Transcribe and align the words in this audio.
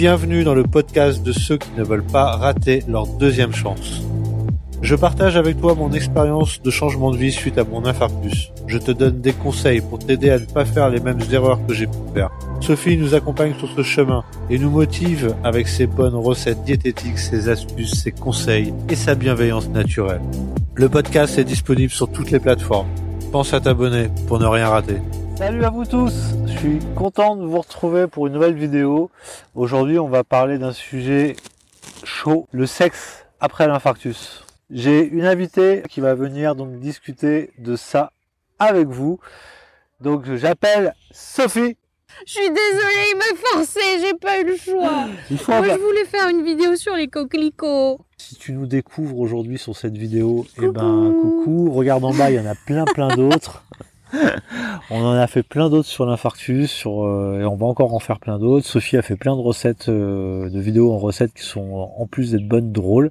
Bienvenue 0.00 0.44
dans 0.44 0.54
le 0.54 0.62
podcast 0.62 1.22
de 1.22 1.30
ceux 1.30 1.58
qui 1.58 1.68
ne 1.76 1.84
veulent 1.84 2.06
pas 2.06 2.34
rater 2.34 2.82
leur 2.88 3.06
deuxième 3.06 3.52
chance. 3.52 4.00
Je 4.80 4.94
partage 4.94 5.36
avec 5.36 5.60
toi 5.60 5.74
mon 5.74 5.92
expérience 5.92 6.62
de 6.62 6.70
changement 6.70 7.10
de 7.10 7.18
vie 7.18 7.30
suite 7.30 7.58
à 7.58 7.64
mon 7.64 7.84
infarctus. 7.84 8.50
Je 8.66 8.78
te 8.78 8.92
donne 8.92 9.20
des 9.20 9.34
conseils 9.34 9.82
pour 9.82 9.98
t'aider 9.98 10.30
à 10.30 10.38
ne 10.38 10.46
pas 10.46 10.64
faire 10.64 10.88
les 10.88 11.00
mêmes 11.00 11.20
erreurs 11.30 11.60
que 11.66 11.74
j'ai 11.74 11.86
pu 11.86 11.98
faire. 12.14 12.30
Sophie 12.62 12.96
nous 12.96 13.14
accompagne 13.14 13.52
sur 13.58 13.68
ce 13.68 13.82
chemin 13.82 14.24
et 14.48 14.58
nous 14.58 14.70
motive 14.70 15.34
avec 15.44 15.68
ses 15.68 15.86
bonnes 15.86 16.14
recettes 16.14 16.64
diététiques, 16.64 17.18
ses 17.18 17.50
astuces, 17.50 18.02
ses 18.02 18.12
conseils 18.12 18.72
et 18.88 18.96
sa 18.96 19.14
bienveillance 19.14 19.68
naturelle. 19.68 20.22
Le 20.76 20.88
podcast 20.88 21.38
est 21.38 21.44
disponible 21.44 21.92
sur 21.92 22.10
toutes 22.10 22.30
les 22.30 22.40
plateformes. 22.40 22.88
Pense 23.32 23.54
à 23.54 23.60
t'abonner 23.60 24.08
pour 24.26 24.40
ne 24.40 24.46
rien 24.46 24.68
rater. 24.68 24.96
Salut 25.36 25.64
à 25.64 25.70
vous 25.70 25.84
tous, 25.84 26.34
je 26.46 26.58
suis 26.58 26.78
content 26.96 27.36
de 27.36 27.44
vous 27.44 27.60
retrouver 27.60 28.08
pour 28.08 28.26
une 28.26 28.32
nouvelle 28.32 28.56
vidéo. 28.56 29.08
Aujourd'hui 29.54 30.00
on 30.00 30.08
va 30.08 30.24
parler 30.24 30.58
d'un 30.58 30.72
sujet 30.72 31.36
chaud, 32.02 32.48
le 32.50 32.66
sexe 32.66 33.24
après 33.38 33.68
l'infarctus. 33.68 34.44
J'ai 34.68 35.06
une 35.06 35.26
invitée 35.26 35.84
qui 35.88 36.00
va 36.00 36.16
venir 36.16 36.56
donc 36.56 36.80
discuter 36.80 37.52
de 37.58 37.76
ça 37.76 38.10
avec 38.58 38.88
vous. 38.88 39.20
Donc 40.00 40.24
j'appelle 40.34 40.92
Sophie. 41.12 41.76
Je 42.26 42.32
suis 42.32 42.48
désolée, 42.48 43.12
il 43.12 43.18
m'a 43.18 43.40
forcé, 43.52 43.80
j'ai 44.00 44.14
pas 44.14 44.40
eu 44.40 44.44
le 44.44 44.56
choix. 44.56 45.06
Moi, 45.48 45.68
je 45.68 45.80
voulais 45.80 46.04
faire 46.04 46.28
une 46.28 46.44
vidéo 46.44 46.76
sur 46.76 46.94
les 46.94 47.08
coquelicots. 47.08 47.98
Si 48.18 48.36
tu 48.36 48.52
nous 48.52 48.66
découvres 48.66 49.18
aujourd'hui 49.18 49.58
sur 49.58 49.76
cette 49.76 49.96
vidéo, 49.96 50.46
eh 50.62 50.68
ben 50.68 51.14
coucou, 51.20 51.70
regarde 51.72 52.04
en 52.04 52.12
bas, 52.12 52.30
il 52.30 52.36
y 52.36 52.40
en 52.40 52.46
a 52.46 52.54
plein 52.54 52.84
plein 52.84 53.08
d'autres. 53.08 53.64
On 54.90 55.04
en 55.04 55.12
a 55.12 55.26
fait 55.26 55.42
plein 55.42 55.70
d'autres 55.70 55.88
sur 55.88 56.04
l'infarctus, 56.04 56.70
sur 56.70 57.04
euh, 57.04 57.40
et 57.40 57.44
on 57.44 57.54
va 57.54 57.66
encore 57.66 57.94
en 57.94 58.00
faire 58.00 58.18
plein 58.18 58.38
d'autres. 58.38 58.66
Sophie 58.66 58.96
a 58.96 59.02
fait 59.02 59.16
plein 59.16 59.36
de 59.36 59.40
recettes, 59.40 59.88
euh, 59.88 60.50
de 60.50 60.60
vidéos 60.60 60.92
en 60.92 60.98
recettes 60.98 61.32
qui 61.32 61.44
sont 61.44 61.92
en 61.96 62.06
plus 62.06 62.32
d'être 62.32 62.46
bonnes, 62.46 62.72
drôles. 62.72 63.10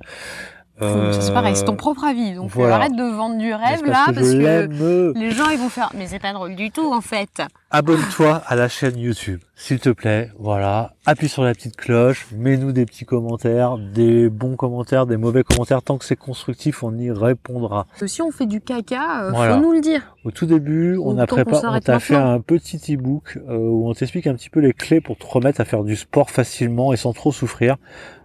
Euh, 0.82 1.12
c'est 1.20 1.34
pareil, 1.34 1.56
c'est 1.56 1.66
ton 1.66 1.76
propre 1.76 2.04
avis. 2.06 2.34
Donc 2.36 2.52
voilà. 2.52 2.76
euh, 2.76 2.78
arrête 2.78 2.96
de 2.96 3.04
vendre 3.04 3.38
du 3.38 3.54
rêve 3.54 3.82
parce 3.86 3.88
là, 3.88 4.06
que 4.08 4.14
parce 4.16 4.32
que 4.32 5.20
les 5.20 5.32
gens 5.32 5.50
ils 5.52 5.58
vont 5.60 5.70
faire. 5.70 5.92
Mais 5.98 6.08
c'est 6.08 6.20
pas 6.20 6.34
drôle 6.34 6.56
du 6.56 6.72
tout 6.72 6.92
en 6.94 7.02
fait. 7.02 7.42
Abonne-toi 7.72 8.42
à 8.48 8.56
la 8.56 8.68
chaîne 8.68 8.98
YouTube, 8.98 9.42
s'il 9.56 9.80
te 9.80 9.90
plaît. 9.90 10.32
Voilà. 10.40 10.94
Appuie 11.06 11.30
sur 11.30 11.44
la 11.44 11.54
petite 11.54 11.76
cloche. 11.76 12.28
Mets-nous 12.36 12.72
des 12.72 12.86
petits 12.86 13.06
commentaires, 13.06 13.78
des 13.78 14.30
bons 14.30 14.56
commentaires, 14.56 15.06
des 15.06 15.18
mauvais 15.18 15.44
commentaires. 15.44 15.84
Tant 15.84 15.98
que 15.98 16.06
c'est 16.06 16.16
constructif, 16.16 16.84
on 16.84 16.98
y 16.98 17.12
répondra. 17.12 17.86
Si 18.06 18.22
on 18.22 18.32
fait 18.32 18.48
du 18.48 18.60
caca, 18.62 19.26
euh, 19.26 19.32
Voilà. 19.32 19.56
faut 19.56 19.62
nous 19.62 19.74
le 19.74 19.82
dire. 19.82 20.16
Au 20.26 20.32
tout 20.32 20.46
début, 20.46 20.98
on 20.98 21.18
a 21.18 21.28
préparé, 21.28 21.68
on 21.68 21.80
t'a 21.80 22.00
fait 22.00 22.16
un 22.16 22.40
petit 22.42 22.96
e-book 22.96 23.38
euh, 23.50 23.56
où 23.58 23.90
on 23.90 23.94
t'explique 23.94 24.28
un 24.28 24.34
petit 24.36 24.50
peu 24.50 24.60
les 24.62 24.74
clés 24.74 25.02
pour 25.02 25.18
te 25.18 25.26
remettre 25.28 25.62
à 25.62 25.66
faire 25.66 25.84
du 25.84 25.96
sport 25.96 26.30
facilement 26.32 26.92
et 26.94 26.98
sans 26.98 27.14
trop 27.14 27.32
souffrir. 27.32 27.76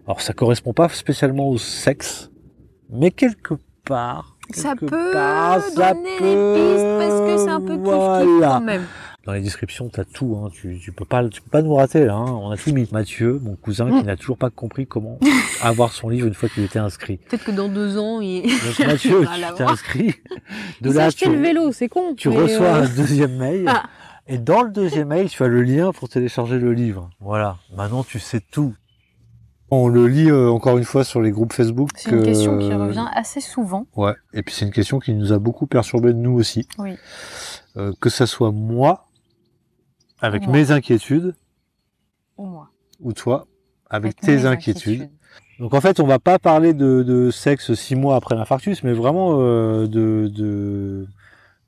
Alors 0.06 0.20
ça 0.20 0.32
correspond 0.34 0.72
pas 0.72 0.88
spécialement 0.91 1.48
au 1.48 1.56
sexe, 1.58 2.30
mais 2.95 3.11
quelque 3.11 3.55
part, 3.84 4.37
Ça 4.53 4.70
quelque 4.70 4.87
peut 4.87 5.12
part, 5.12 5.61
ça 5.61 5.95
donner 5.95 6.17
peut, 6.19 6.25
les 6.25 6.55
pistes 6.55 6.98
parce 6.98 7.20
que 7.20 7.37
c'est 7.45 7.50
un 7.50 7.61
peu 7.61 7.75
kiff 7.77 7.83
voilà. 7.84 8.48
quand 8.48 8.61
même. 8.61 8.84
Dans 9.27 9.33
les 9.33 9.41
descriptions, 9.41 9.89
t'as 9.89 10.05
tout. 10.05 10.37
Hein. 10.39 10.50
Tu, 10.53 10.78
tu 10.78 10.92
peux 10.92 11.06
pas, 11.06 11.27
tu 11.31 11.41
peux 11.41 11.48
pas 11.48 11.62
nous 11.62 11.75
rater 11.75 12.05
là. 12.05 12.15
Hein. 12.15 12.31
On 12.31 12.50
a 12.50 12.59
tout 12.59 12.72
mis. 12.75 12.87
Mathieu, 12.92 13.41
mon 13.42 13.56
cousin, 13.56 13.87
qui 13.89 14.03
Mm. 14.03 14.06
n'a 14.06 14.17
toujours 14.17 14.37
pas 14.37 14.50
compris 14.50 14.87
comment 14.87 15.19
avoir 15.62 15.92
son 15.92 16.11
livre 16.11 16.27
une 16.28 16.34
fois 16.34 16.50
qu'il 16.50 16.62
était 16.62 16.78
inscrit. 16.78 17.17
Peut-être 17.17 17.45
que 17.45 17.50
dans 17.50 17.69
deux 17.69 17.97
ans, 17.97 18.20
il. 18.20 18.42
Donc 18.42 18.78
Mathieu, 18.87 19.22
tu 19.22 19.55
t'es 19.56 19.62
inscrit. 19.62 20.15
De 20.83 20.91
Il 20.91 20.95
là, 20.97 21.06
acheté 21.06 21.25
tu, 21.25 21.33
le 21.33 21.41
vélo, 21.41 21.72
c'est 21.72 21.89
con. 21.89 22.15
tu 22.15 22.28
reçois 22.28 22.67
euh, 22.67 22.83
un 22.84 22.89
deuxième 22.95 23.37
mail. 23.39 23.65
Ah. 23.67 23.84
Et 24.28 24.37
dans 24.37 24.62
le 24.62 24.70
deuxième 24.70 25.09
mail, 25.09 25.31
tu 25.31 25.42
as 25.42 25.48
le 25.48 25.62
lien 25.62 25.92
pour 25.92 26.11
télécharger 26.11 26.59
le 26.59 26.75
livre. 26.75 27.09
Voilà. 27.20 27.56
Maintenant, 27.75 28.05
tu 28.05 28.19
sais 28.19 28.41
tout. 28.41 28.75
On 29.70 29.88
le 29.88 30.06
lit 30.06 30.30
euh, 30.30 30.50
encore 30.50 30.76
une 30.78 30.84
fois 30.84 31.04
sur 31.04 31.20
les 31.20 31.30
groupes 31.30 31.52
Facebook. 31.52 31.90
C'est 31.96 32.10
une 32.10 32.22
question 32.22 32.58
qui 32.58 32.70
euh, 32.70 32.78
revient 32.78 33.06
assez 33.14 33.40
souvent. 33.40 33.86
Ouais. 33.96 34.12
Et 34.32 34.42
puis 34.42 34.54
c'est 34.54 34.64
une 34.66 34.72
question 34.72 34.98
qui 34.98 35.14
nous 35.14 35.32
a 35.32 35.38
beaucoup 35.38 35.66
perturbé 35.66 36.12
de 36.12 36.19
nous 36.19 36.32
aussi. 36.32 36.69
Oui. 36.78 36.97
Euh, 37.76 37.92
que 38.00 38.10
ça 38.10 38.26
soit 38.26 38.53
moi, 38.53 39.06
avec 40.20 40.42
Ou 40.42 40.47
moi. 40.47 40.54
mes 40.58 40.70
inquiétudes, 40.70 41.34
Au 42.36 42.44
moins. 42.44 42.69
ou 43.00 43.12
toi, 43.12 43.47
avec, 43.91 44.16
Avec 44.16 44.20
tes 44.20 44.47
inquiétudes. 44.47 45.10
Donc 45.58 45.72
en 45.74 45.80
fait, 45.80 45.98
on 45.98 46.06
va 46.06 46.19
pas 46.19 46.38
parler 46.38 46.72
de, 46.74 47.03
de 47.03 47.30
sexe 47.30 47.74
six 47.74 47.97
mois 47.97 48.16
après 48.16 48.34
l'infarctus, 48.36 48.82
mais 48.84 48.92
vraiment 48.92 49.38
de, 49.38 49.86
de 49.86 51.06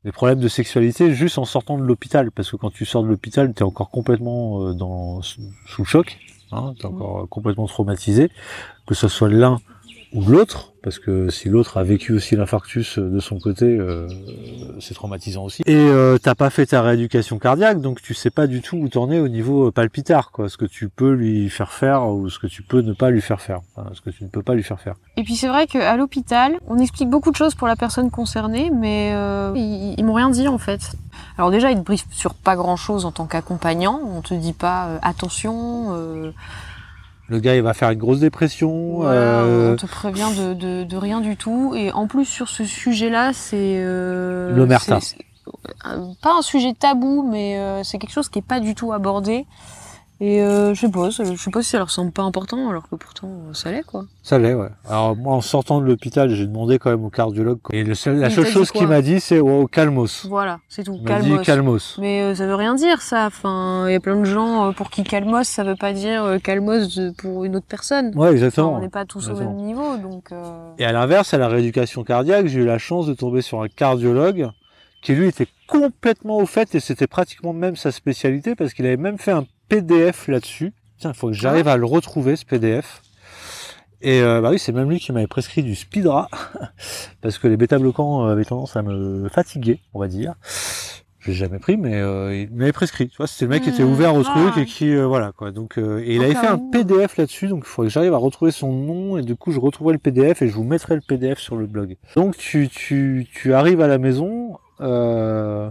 des 0.04 0.12
problèmes 0.12 0.38
de 0.38 0.46
sexualité 0.48 1.12
juste 1.14 1.38
en 1.38 1.44
sortant 1.44 1.76
de 1.78 1.82
l'hôpital, 1.82 2.30
parce 2.30 2.50
que 2.52 2.56
quand 2.56 2.70
tu 2.70 2.84
sors 2.84 3.02
de 3.02 3.08
l'hôpital, 3.08 3.52
tu 3.52 3.60
es 3.60 3.62
encore 3.64 3.90
complètement 3.90 4.72
dans 4.74 5.20
sous 5.22 5.40
sous 5.66 5.82
le 5.82 5.86
choc, 5.86 6.18
hein, 6.56 6.74
encore 6.84 7.22
euh, 7.22 7.26
complètement 7.26 7.66
traumatisé, 7.66 8.30
que 8.86 8.94
ce 8.94 9.08
soit 9.08 9.28
l'un 9.28 9.60
ou 10.12 10.22
l'autre, 10.24 10.72
parce 10.82 10.98
que 10.98 11.30
si 11.30 11.48
l'autre 11.48 11.78
a 11.78 11.82
vécu 11.82 12.12
aussi 12.12 12.36
l'infarctus 12.36 12.98
euh, 12.98 13.10
de 13.10 13.18
son 13.20 13.38
côté, 13.38 13.64
euh, 13.66 14.08
c'est 14.80 14.94
traumatisant 14.94 15.44
aussi. 15.44 15.62
Et 15.66 15.74
euh, 15.74 16.16
t'as 16.16 16.34
pas 16.34 16.48
fait 16.48 16.66
ta 16.66 16.80
rééducation 16.80 17.38
cardiaque, 17.38 17.80
donc 17.80 18.00
tu 18.00 18.14
sais 18.14 18.30
pas 18.30 18.46
du 18.46 18.62
tout 18.62 18.76
où 18.76 18.88
t'en 18.88 19.10
es 19.10 19.18
au 19.18 19.28
niveau 19.28 19.68
euh, 19.68 19.72
palpitaire, 19.72 20.30
quoi, 20.30 20.48
ce 20.48 20.56
que 20.56 20.64
tu 20.64 20.88
peux 20.88 21.10
lui 21.10 21.50
faire 21.50 21.72
faire 21.72 22.08
ou 22.08 22.30
ce 22.30 22.38
que 22.38 22.46
tu 22.46 22.62
peux 22.62 22.82
ne 22.82 22.92
pas 22.92 23.10
lui 23.10 23.20
faire 23.20 23.40
faire, 23.40 23.60
enfin, 23.74 23.90
ce 23.94 24.00
que 24.00 24.10
tu 24.10 24.22
ne 24.22 24.28
peux 24.28 24.42
pas 24.42 24.54
lui 24.54 24.62
faire 24.62 24.80
faire? 24.80 24.94
Et 25.16 25.24
puis 25.24 25.34
c'est 25.34 25.48
vrai 25.48 25.66
qu'à 25.66 25.96
l'hôpital, 25.96 26.56
on 26.68 26.78
explique 26.78 27.10
beaucoup 27.10 27.32
de 27.32 27.36
choses 27.36 27.54
pour 27.54 27.66
la 27.66 27.76
personne 27.76 28.10
concernée, 28.10 28.70
mais 28.70 29.10
euh, 29.12 29.52
ils, 29.56 29.94
ils 29.98 30.04
m'ont 30.04 30.14
rien 30.14 30.30
dit 30.30 30.46
en 30.46 30.58
fait. 30.58 30.92
Alors 31.36 31.50
déjà, 31.50 31.70
ils 31.70 31.78
te 31.78 31.84
briefent 31.84 32.06
sur 32.10 32.34
pas 32.34 32.54
grand 32.54 32.76
chose 32.76 33.04
en 33.04 33.12
tant 33.12 33.26
qu'accompagnant. 33.26 34.00
On 34.04 34.20
te 34.22 34.34
dit 34.34 34.52
pas 34.52 34.86
euh, 34.86 34.98
attention. 35.02 36.32
Le 37.28 37.40
gars, 37.40 37.56
il 37.56 37.62
va 37.62 37.74
faire 37.74 37.90
une 37.90 37.98
grosse 37.98 38.20
dépression. 38.20 38.98
voilà, 38.98 39.40
euh, 39.42 39.72
On 39.72 39.76
te 39.76 39.86
prévient 39.86 40.28
de, 40.38 40.54
de, 40.54 40.84
de 40.84 40.96
rien 40.96 41.20
du 41.20 41.36
tout. 41.36 41.74
Et 41.74 41.90
en 41.92 42.06
plus 42.06 42.24
sur 42.24 42.48
ce 42.48 42.64
sujet-là, 42.64 43.32
c'est 43.32 43.56
euh, 43.82 44.54
L'omerta. 44.54 44.98
euh, 45.86 45.98
Pas 46.22 46.34
un 46.38 46.42
sujet 46.42 46.72
tabou, 46.72 47.28
mais 47.28 47.58
euh, 47.58 47.82
c'est 47.82 47.98
quelque 47.98 48.12
chose 48.12 48.28
qui 48.28 48.38
est 48.38 48.46
pas 48.46 48.60
du 48.60 48.74
tout 48.76 48.92
abordé. 48.92 49.44
Et 50.18 50.40
euh, 50.40 50.72
je 50.72 50.80
sais 50.80 50.90
pas, 50.90 51.10
je 51.10 51.24
sais 51.36 51.50
pas 51.50 51.62
si 51.62 51.68
ça 51.70 51.78
leur 51.78 51.90
semble 51.90 52.10
pas 52.10 52.22
important, 52.22 52.70
alors 52.70 52.88
que 52.88 52.96
pourtant 52.96 53.28
euh, 53.28 53.52
ça 53.52 53.70
l'est 53.70 53.82
quoi. 53.82 54.06
Ça 54.22 54.38
l'est, 54.38 54.54
ouais. 54.54 54.70
Alors 54.88 55.14
moi, 55.14 55.34
en 55.34 55.42
sortant 55.42 55.78
de 55.78 55.84
l'hôpital, 55.84 56.30
j'ai 56.30 56.46
demandé 56.46 56.78
quand 56.78 56.88
même 56.88 57.04
au 57.04 57.10
cardiologue. 57.10 57.58
quoi. 57.62 57.74
Et 57.76 57.84
le 57.84 57.94
seul- 57.94 58.16
la 58.18 58.30
seule 58.30 58.46
chose 58.46 58.70
qu'il 58.70 58.86
m'a 58.88 59.02
dit, 59.02 59.20
c'est 59.20 59.40
oh, 59.40 59.66
calmos. 59.66 60.24
Voilà, 60.26 60.58
c'est 60.70 60.84
tout. 60.84 60.94
Il 60.98 61.02
m'a 61.06 61.20
dit 61.20 61.28
Calmos. 61.28 61.44
calmos. 61.44 61.98
Mais 62.00 62.22
euh, 62.22 62.34
ça 62.34 62.46
veut 62.46 62.54
rien 62.54 62.74
dire 62.74 63.02
ça. 63.02 63.26
Enfin, 63.26 63.84
il 63.88 63.92
y 63.92 63.94
a 63.94 64.00
plein 64.00 64.16
de 64.16 64.24
gens 64.24 64.68
euh, 64.68 64.72
pour 64.72 64.88
qui 64.88 65.02
calmos, 65.04 65.46
ça 65.46 65.64
veut 65.64 65.76
pas 65.76 65.92
dire 65.92 66.24
euh, 66.24 66.38
calmos 66.38 66.98
pour 67.18 67.44
une 67.44 67.54
autre 67.56 67.66
personne. 67.68 68.06
Ouais, 68.14 68.28
Enfin, 68.28 68.32
exactement. 68.32 68.74
on 68.74 68.80
n'est 68.80 68.88
pas 68.88 69.04
tous 69.04 69.28
au 69.28 69.36
même 69.36 69.56
niveau, 69.56 69.98
donc. 69.98 70.32
euh, 70.32 70.70
Et 70.78 70.86
à 70.86 70.92
l'inverse, 70.92 71.34
à 71.34 71.38
la 71.38 71.48
rééducation 71.48 72.04
cardiaque, 72.04 72.46
j'ai 72.46 72.60
eu 72.60 72.64
la 72.66 72.78
chance 72.78 73.06
de 73.06 73.12
tomber 73.12 73.42
sur 73.42 73.60
un 73.60 73.68
cardiologue 73.68 74.48
qui 75.02 75.14
lui 75.14 75.28
était 75.28 75.46
complètement 75.68 76.38
au 76.38 76.46
fait 76.46 76.74
et 76.74 76.80
c'était 76.80 77.06
pratiquement 77.06 77.52
même 77.52 77.76
sa 77.76 77.92
spécialité 77.92 78.54
parce 78.54 78.72
qu'il 78.72 78.86
avait 78.86 78.96
même 78.96 79.18
fait 79.18 79.30
un 79.32 79.44
PDF 79.68 80.28
là-dessus. 80.28 80.72
Tiens, 80.98 81.12
il 81.12 81.16
faut 81.16 81.28
que 81.28 81.34
j'arrive 81.34 81.68
à 81.68 81.76
le 81.76 81.84
retrouver 81.84 82.36
ce 82.36 82.44
PDF. 82.44 83.02
Et 84.02 84.20
euh, 84.20 84.40
bah 84.40 84.50
oui, 84.50 84.58
c'est 84.58 84.72
même 84.72 84.90
lui 84.90 85.00
qui 85.00 85.12
m'avait 85.12 85.26
prescrit 85.26 85.62
du 85.62 85.74
Speedra 85.74 86.28
parce 87.22 87.38
que 87.38 87.48
les 87.48 87.56
bêta-bloquants 87.56 88.26
euh, 88.26 88.32
avaient 88.32 88.44
tendance 88.44 88.76
à 88.76 88.82
me 88.82 89.28
fatiguer, 89.28 89.80
on 89.94 90.00
va 90.00 90.08
dire. 90.08 90.34
Je 91.26 91.32
l'ai 91.32 91.38
jamais 91.38 91.58
pris, 91.58 91.76
mais 91.76 91.96
euh, 91.96 92.36
il 92.36 92.56
m'avait 92.56 92.70
prescrit. 92.70 93.08
Tu 93.08 93.16
vois, 93.16 93.26
c'était 93.26 93.46
le 93.46 93.48
mec 93.48 93.64
qui 93.64 93.70
était 93.70 93.82
Mmh, 93.82 93.90
ouvert 93.90 94.14
au 94.14 94.22
ah. 94.24 94.50
truc 94.52 94.58
et 94.58 94.64
qui 94.64 94.94
euh, 94.94 95.06
voilà 95.06 95.32
quoi. 95.32 95.50
Donc 95.50 95.76
euh, 95.76 96.00
et 96.04 96.14
il 96.14 96.22
avait 96.22 96.36
fait 96.36 96.46
un 96.46 96.56
où. 96.56 96.70
PDF 96.70 97.16
là-dessus, 97.16 97.48
donc 97.48 97.64
il 97.64 97.68
faudrait 97.68 97.88
que 97.88 97.92
j'arrive 97.92 98.14
à 98.14 98.18
retrouver 98.18 98.52
son 98.52 98.70
nom 98.70 99.18
et 99.18 99.22
du 99.22 99.34
coup 99.34 99.50
je 99.50 99.58
retrouverai 99.58 99.94
le 99.94 99.98
PDF 99.98 100.42
et 100.42 100.46
je 100.46 100.54
vous 100.54 100.62
mettrai 100.62 100.94
le 100.94 101.00
PDF 101.00 101.40
sur 101.40 101.56
le 101.56 101.66
blog. 101.66 101.96
Donc 102.14 102.36
tu 102.36 102.68
tu 102.68 103.26
tu 103.34 103.54
arrives 103.54 103.80
à 103.80 103.88
la 103.88 103.98
maison. 103.98 104.58
Euh, 104.80 105.68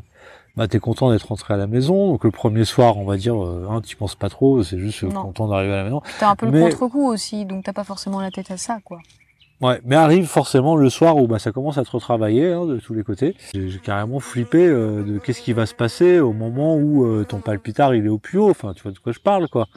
bah 0.57 0.67
t'es 0.67 0.79
content 0.79 1.11
d'être 1.11 1.27
rentré 1.27 1.53
à 1.53 1.57
la 1.57 1.67
maison. 1.67 2.07
Donc 2.11 2.23
le 2.23 2.31
premier 2.31 2.65
soir, 2.65 2.97
on 2.97 3.05
va 3.05 3.17
dire, 3.17 3.41
euh, 3.43 3.67
hein, 3.69 3.81
tu 3.85 3.95
penses 3.95 4.15
pas 4.15 4.29
trop, 4.29 4.63
c'est 4.63 4.79
juste 4.79 5.03
euh, 5.03 5.07
Non. 5.09 5.23
content 5.23 5.47
d'arriver 5.47 5.73
à 5.73 5.77
la 5.77 5.83
maison. 5.85 6.01
T'as 6.19 6.29
un 6.31 6.35
peu 6.35 6.47
Mais- 6.49 6.59
le 6.59 6.69
contre-coup 6.71 7.07
aussi, 7.07 7.45
donc 7.45 7.63
t'as 7.63 7.73
pas 7.73 7.83
forcément 7.83 8.21
la 8.21 8.31
tête 8.31 8.51
à 8.51 8.57
ça, 8.57 8.79
quoi. 8.83 8.99
Ouais, 9.61 9.79
mais 9.85 9.95
arrive 9.95 10.25
forcément 10.27 10.75
le 10.75 10.89
soir 10.89 11.15
où 11.15 11.27
bah, 11.27 11.39
ça 11.39 11.53
commence 11.53 11.77
à 11.77 11.85
te 11.85 11.91
retravailler 11.91 12.51
hein, 12.51 12.65
de 12.65 12.77
tous 12.77 12.93
les 12.93 13.03
côtés. 13.03 13.35
J'ai 13.53 13.79
carrément 13.81 14.19
flippé 14.19 14.67
euh, 14.67 15.01
de 15.03 15.17
qu'est-ce 15.17 15.41
qui 15.41 15.53
va 15.53 15.65
se 15.65 15.73
passer 15.73 16.19
au 16.19 16.33
moment 16.33 16.75
où 16.75 17.05
euh, 17.05 17.23
ton 17.23 17.39
palpitar 17.39 17.95
il 17.95 18.05
est 18.05 18.09
au 18.09 18.17
plus 18.17 18.37
haut. 18.37 18.49
Enfin, 18.49 18.73
tu 18.73 18.83
vois 18.83 18.91
de 18.91 18.99
quoi 18.99 19.13
je 19.13 19.19
parle, 19.19 19.47
quoi. 19.47 19.67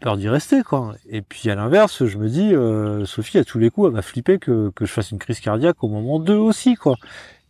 Peur 0.00 0.16
d'y 0.18 0.28
rester, 0.28 0.62
quoi. 0.62 0.94
Et 1.08 1.20
puis 1.22 1.50
à 1.50 1.54
l'inverse, 1.54 2.04
je 2.06 2.16
me 2.18 2.28
dis, 2.28 2.54
euh, 2.54 3.04
Sophie, 3.06 3.38
à 3.38 3.44
tous 3.44 3.58
les 3.58 3.70
coups, 3.70 3.88
elle 3.88 3.94
va 3.94 4.02
flipper 4.02 4.38
que, 4.38 4.70
que 4.74 4.84
je 4.86 4.92
fasse 4.92 5.10
une 5.10 5.18
crise 5.18 5.40
cardiaque 5.40 5.82
au 5.82 5.88
moment 5.88 6.18
2 6.18 6.34
aussi, 6.34 6.74
quoi. 6.76 6.96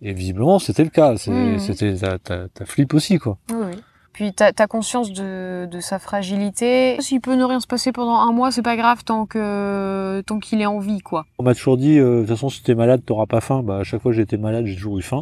Et 0.03 0.13
visiblement, 0.13 0.59
c'était 0.59 0.85
le 0.85 0.91
cas. 0.91 1.15
Mhm. 1.27 1.59
C'était 1.59 1.95
ta, 1.97 2.19
ta, 2.19 2.49
ta 2.49 2.65
flip 2.65 2.95
aussi, 2.95 3.19
quoi. 3.19 3.39
Oui. 3.51 3.77
Puis 4.13 4.33
t'as 4.33 4.51
as 4.59 4.67
conscience 4.67 5.13
de, 5.13 5.67
de 5.67 5.81
sa 5.81 5.99
fragilité. 5.99 6.97
S'il 7.01 7.21
peut 7.21 7.37
ne 7.37 7.45
rien 7.45 7.61
se 7.61 7.67
passer 7.67 7.93
pendant 7.93 8.19
un 8.19 8.33
mois, 8.33 8.51
c'est 8.51 8.63
pas 8.63 8.77
grave 8.77 9.05
tant 9.05 9.27
que 9.27 10.23
tant 10.27 10.39
qu'il 10.39 10.63
est 10.63 10.67
en 10.67 10.79
vie, 10.79 11.01
quoi. 11.01 11.27
On 11.39 11.43
m'a 11.43 11.55
toujours 11.55 11.77
dit, 11.77 11.99
euh, 11.99 12.15
de 12.15 12.21
toute 12.21 12.31
façon, 12.31 12.49
si 12.49 12.63
t'es 12.63 12.75
malade, 12.75 13.03
t'auras 13.05 13.27
pas 13.27 13.43
faim. 13.43 13.63
Bah, 13.63 13.81
à 13.81 13.85
chaque 13.85 14.01
fois 14.01 14.13
que 14.13 14.17
j'étais 14.17 14.39
malade, 14.39 14.65
j'ai 14.65 14.75
toujours 14.75 14.99
eu 14.99 15.03
faim. 15.03 15.21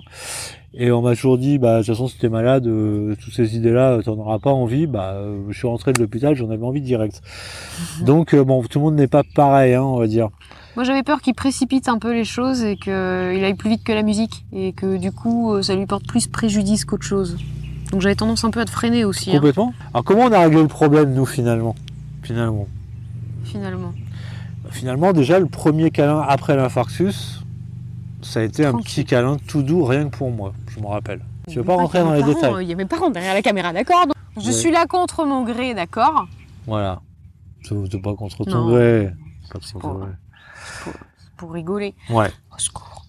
Et 0.74 0.92
on 0.92 1.02
m'a 1.02 1.16
toujours 1.16 1.38
dit, 1.38 1.58
bah, 1.58 1.74
de 1.74 1.78
toute 1.78 1.88
façon, 1.88 2.06
si 2.06 2.18
t'es 2.18 2.28
malade, 2.28 2.68
euh, 2.68 3.16
toutes 3.20 3.34
ces 3.34 3.56
idées-là, 3.56 4.00
t'en 4.04 4.16
auras 4.16 4.38
pas 4.38 4.50
envie. 4.50 4.86
Bah, 4.86 5.14
euh, 5.14 5.42
je 5.50 5.58
suis 5.58 5.66
rentré 5.66 5.92
de 5.92 6.00
l'hôpital, 6.00 6.36
j'en 6.36 6.50
avais 6.50 6.64
envie 6.64 6.80
direct. 6.80 7.20
Donc, 8.02 8.32
euh, 8.32 8.44
bon, 8.44 8.62
tout 8.62 8.78
le 8.78 8.84
monde 8.84 8.94
n'est 8.94 9.08
pas 9.08 9.22
pareil, 9.34 9.74
hein, 9.74 9.82
on 9.82 9.98
va 9.98 10.06
dire. 10.06 10.30
Moi, 10.76 10.84
j'avais 10.84 11.02
peur 11.04 11.20
qu'il 11.20 11.34
précipite 11.34 11.88
un 11.88 11.98
peu 11.98 12.12
les 12.12 12.24
choses 12.24 12.62
et 12.64 12.76
qu'il 12.76 12.92
aille 12.92 13.54
plus 13.54 13.70
vite 13.70 13.84
que 13.84 13.92
la 13.92 14.02
musique 14.02 14.44
et 14.52 14.72
que 14.72 14.96
du 14.96 15.12
coup, 15.12 15.52
euh, 15.52 15.62
ça 15.62 15.76
lui 15.76 15.86
porte 15.86 16.06
plus 16.06 16.26
préjudice 16.26 16.84
qu'autre 16.84 17.04
chose. 17.04 17.36
Donc, 17.92 18.00
j'avais 18.00 18.16
tendance 18.16 18.42
un 18.44 18.50
peu 18.50 18.60
à 18.60 18.64
te 18.64 18.70
freiner 18.70 19.04
aussi, 19.04 19.30
hein, 19.30 19.34
Complètement. 19.34 19.72
Alors, 19.92 20.02
comment 20.04 20.22
on 20.24 20.32
a 20.32 20.40
réglé 20.40 20.60
le 20.62 20.68
problème, 20.68 21.14
nous, 21.14 21.26
finalement? 21.26 21.76
Finalement. 22.22 22.66
finalement. 23.44 23.92
Finalement, 24.70 25.12
déjà, 25.12 25.38
le 25.38 25.46
premier 25.46 25.90
câlin 25.92 26.24
après 26.26 26.56
l'infarctus, 26.56 27.44
ça 28.22 28.40
a 28.40 28.42
été 28.42 28.64
un 28.64 28.74
petit 28.78 29.04
câlin 29.04 29.36
tout 29.46 29.62
doux, 29.62 29.84
rien 29.84 30.08
que 30.08 30.16
pour 30.16 30.30
moi, 30.32 30.54
je 30.74 30.80
me 30.80 30.86
rappelle. 30.86 31.20
Tu 31.48 31.58
veux 31.58 31.64
pas 31.64 31.76
rentrer 31.76 32.00
dans 32.00 32.14
les 32.14 32.20
parents, 32.20 32.32
détails 32.32 32.64
Il 32.64 32.68
y 32.70 32.72
a 32.72 32.76
mes 32.76 32.86
parents 32.86 33.10
derrière 33.10 33.34
la 33.34 33.42
caméra, 33.42 33.72
d'accord? 33.72 34.06
Je 34.36 34.46
Ouais. 34.46 34.52
suis 34.52 34.72
là 34.72 34.86
contre 34.86 35.24
mon 35.26 35.44
gré, 35.44 35.74
d'accord? 35.74 36.26
Voilà. 36.66 37.00
C'est 37.62 38.02
pas 38.02 38.14
contre 38.14 38.44
ton 38.44 38.66
gré. 38.70 39.12
Pas 39.52 39.58
contre 39.60 39.80
ton 39.80 39.94
gré. 39.98 40.08
Pour 41.36 41.52
rigoler. 41.52 41.94
Ouais. 42.10 42.30
Au 42.54 42.58
secours. 42.58 43.04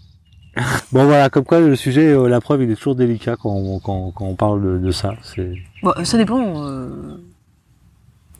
Bon 0.93 1.03
voilà, 1.05 1.29
comme 1.29 1.43
quoi 1.43 1.59
le 1.59 1.75
sujet, 1.75 2.07
euh, 2.13 2.27
la 2.29 2.39
preuve, 2.39 2.63
il 2.63 2.71
est 2.71 2.75
toujours 2.75 2.95
délicat 2.95 3.35
quand 3.35 3.49
on, 3.51 3.79
quand, 3.79 4.11
quand 4.11 4.25
on 4.25 4.35
parle 4.35 4.63
de, 4.63 4.77
de 4.85 4.91
ça. 4.91 5.13
C'est 5.21 5.53
Bon, 5.83 5.93
ça 6.05 6.17
dépend. 6.17 6.63
euh, 6.63 7.21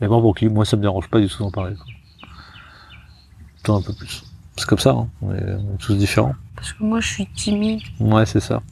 mais 0.00 0.08
bon 0.08 0.20
pour 0.22 0.34
qui 0.34 0.48
Moi, 0.48 0.64
ça 0.64 0.76
me 0.76 0.82
dérange 0.82 1.08
pas 1.08 1.20
du 1.20 1.28
tout 1.28 1.42
d'en 1.42 1.50
parler. 1.50 1.76
Toi 3.64 3.76
un 3.76 3.82
peu 3.82 3.92
plus. 3.92 4.24
C'est 4.56 4.66
comme 4.66 4.78
ça. 4.78 4.90
Hein. 4.92 5.08
On, 5.20 5.34
est, 5.34 5.42
on 5.44 5.74
est 5.74 5.78
tous 5.78 5.94
différents. 5.94 6.34
parce 6.54 6.72
que 6.72 6.82
moi, 6.82 7.00
je 7.00 7.08
suis 7.08 7.26
timide. 7.26 7.82
Ouais, 8.00 8.24
c'est 8.24 8.40
ça. 8.40 8.62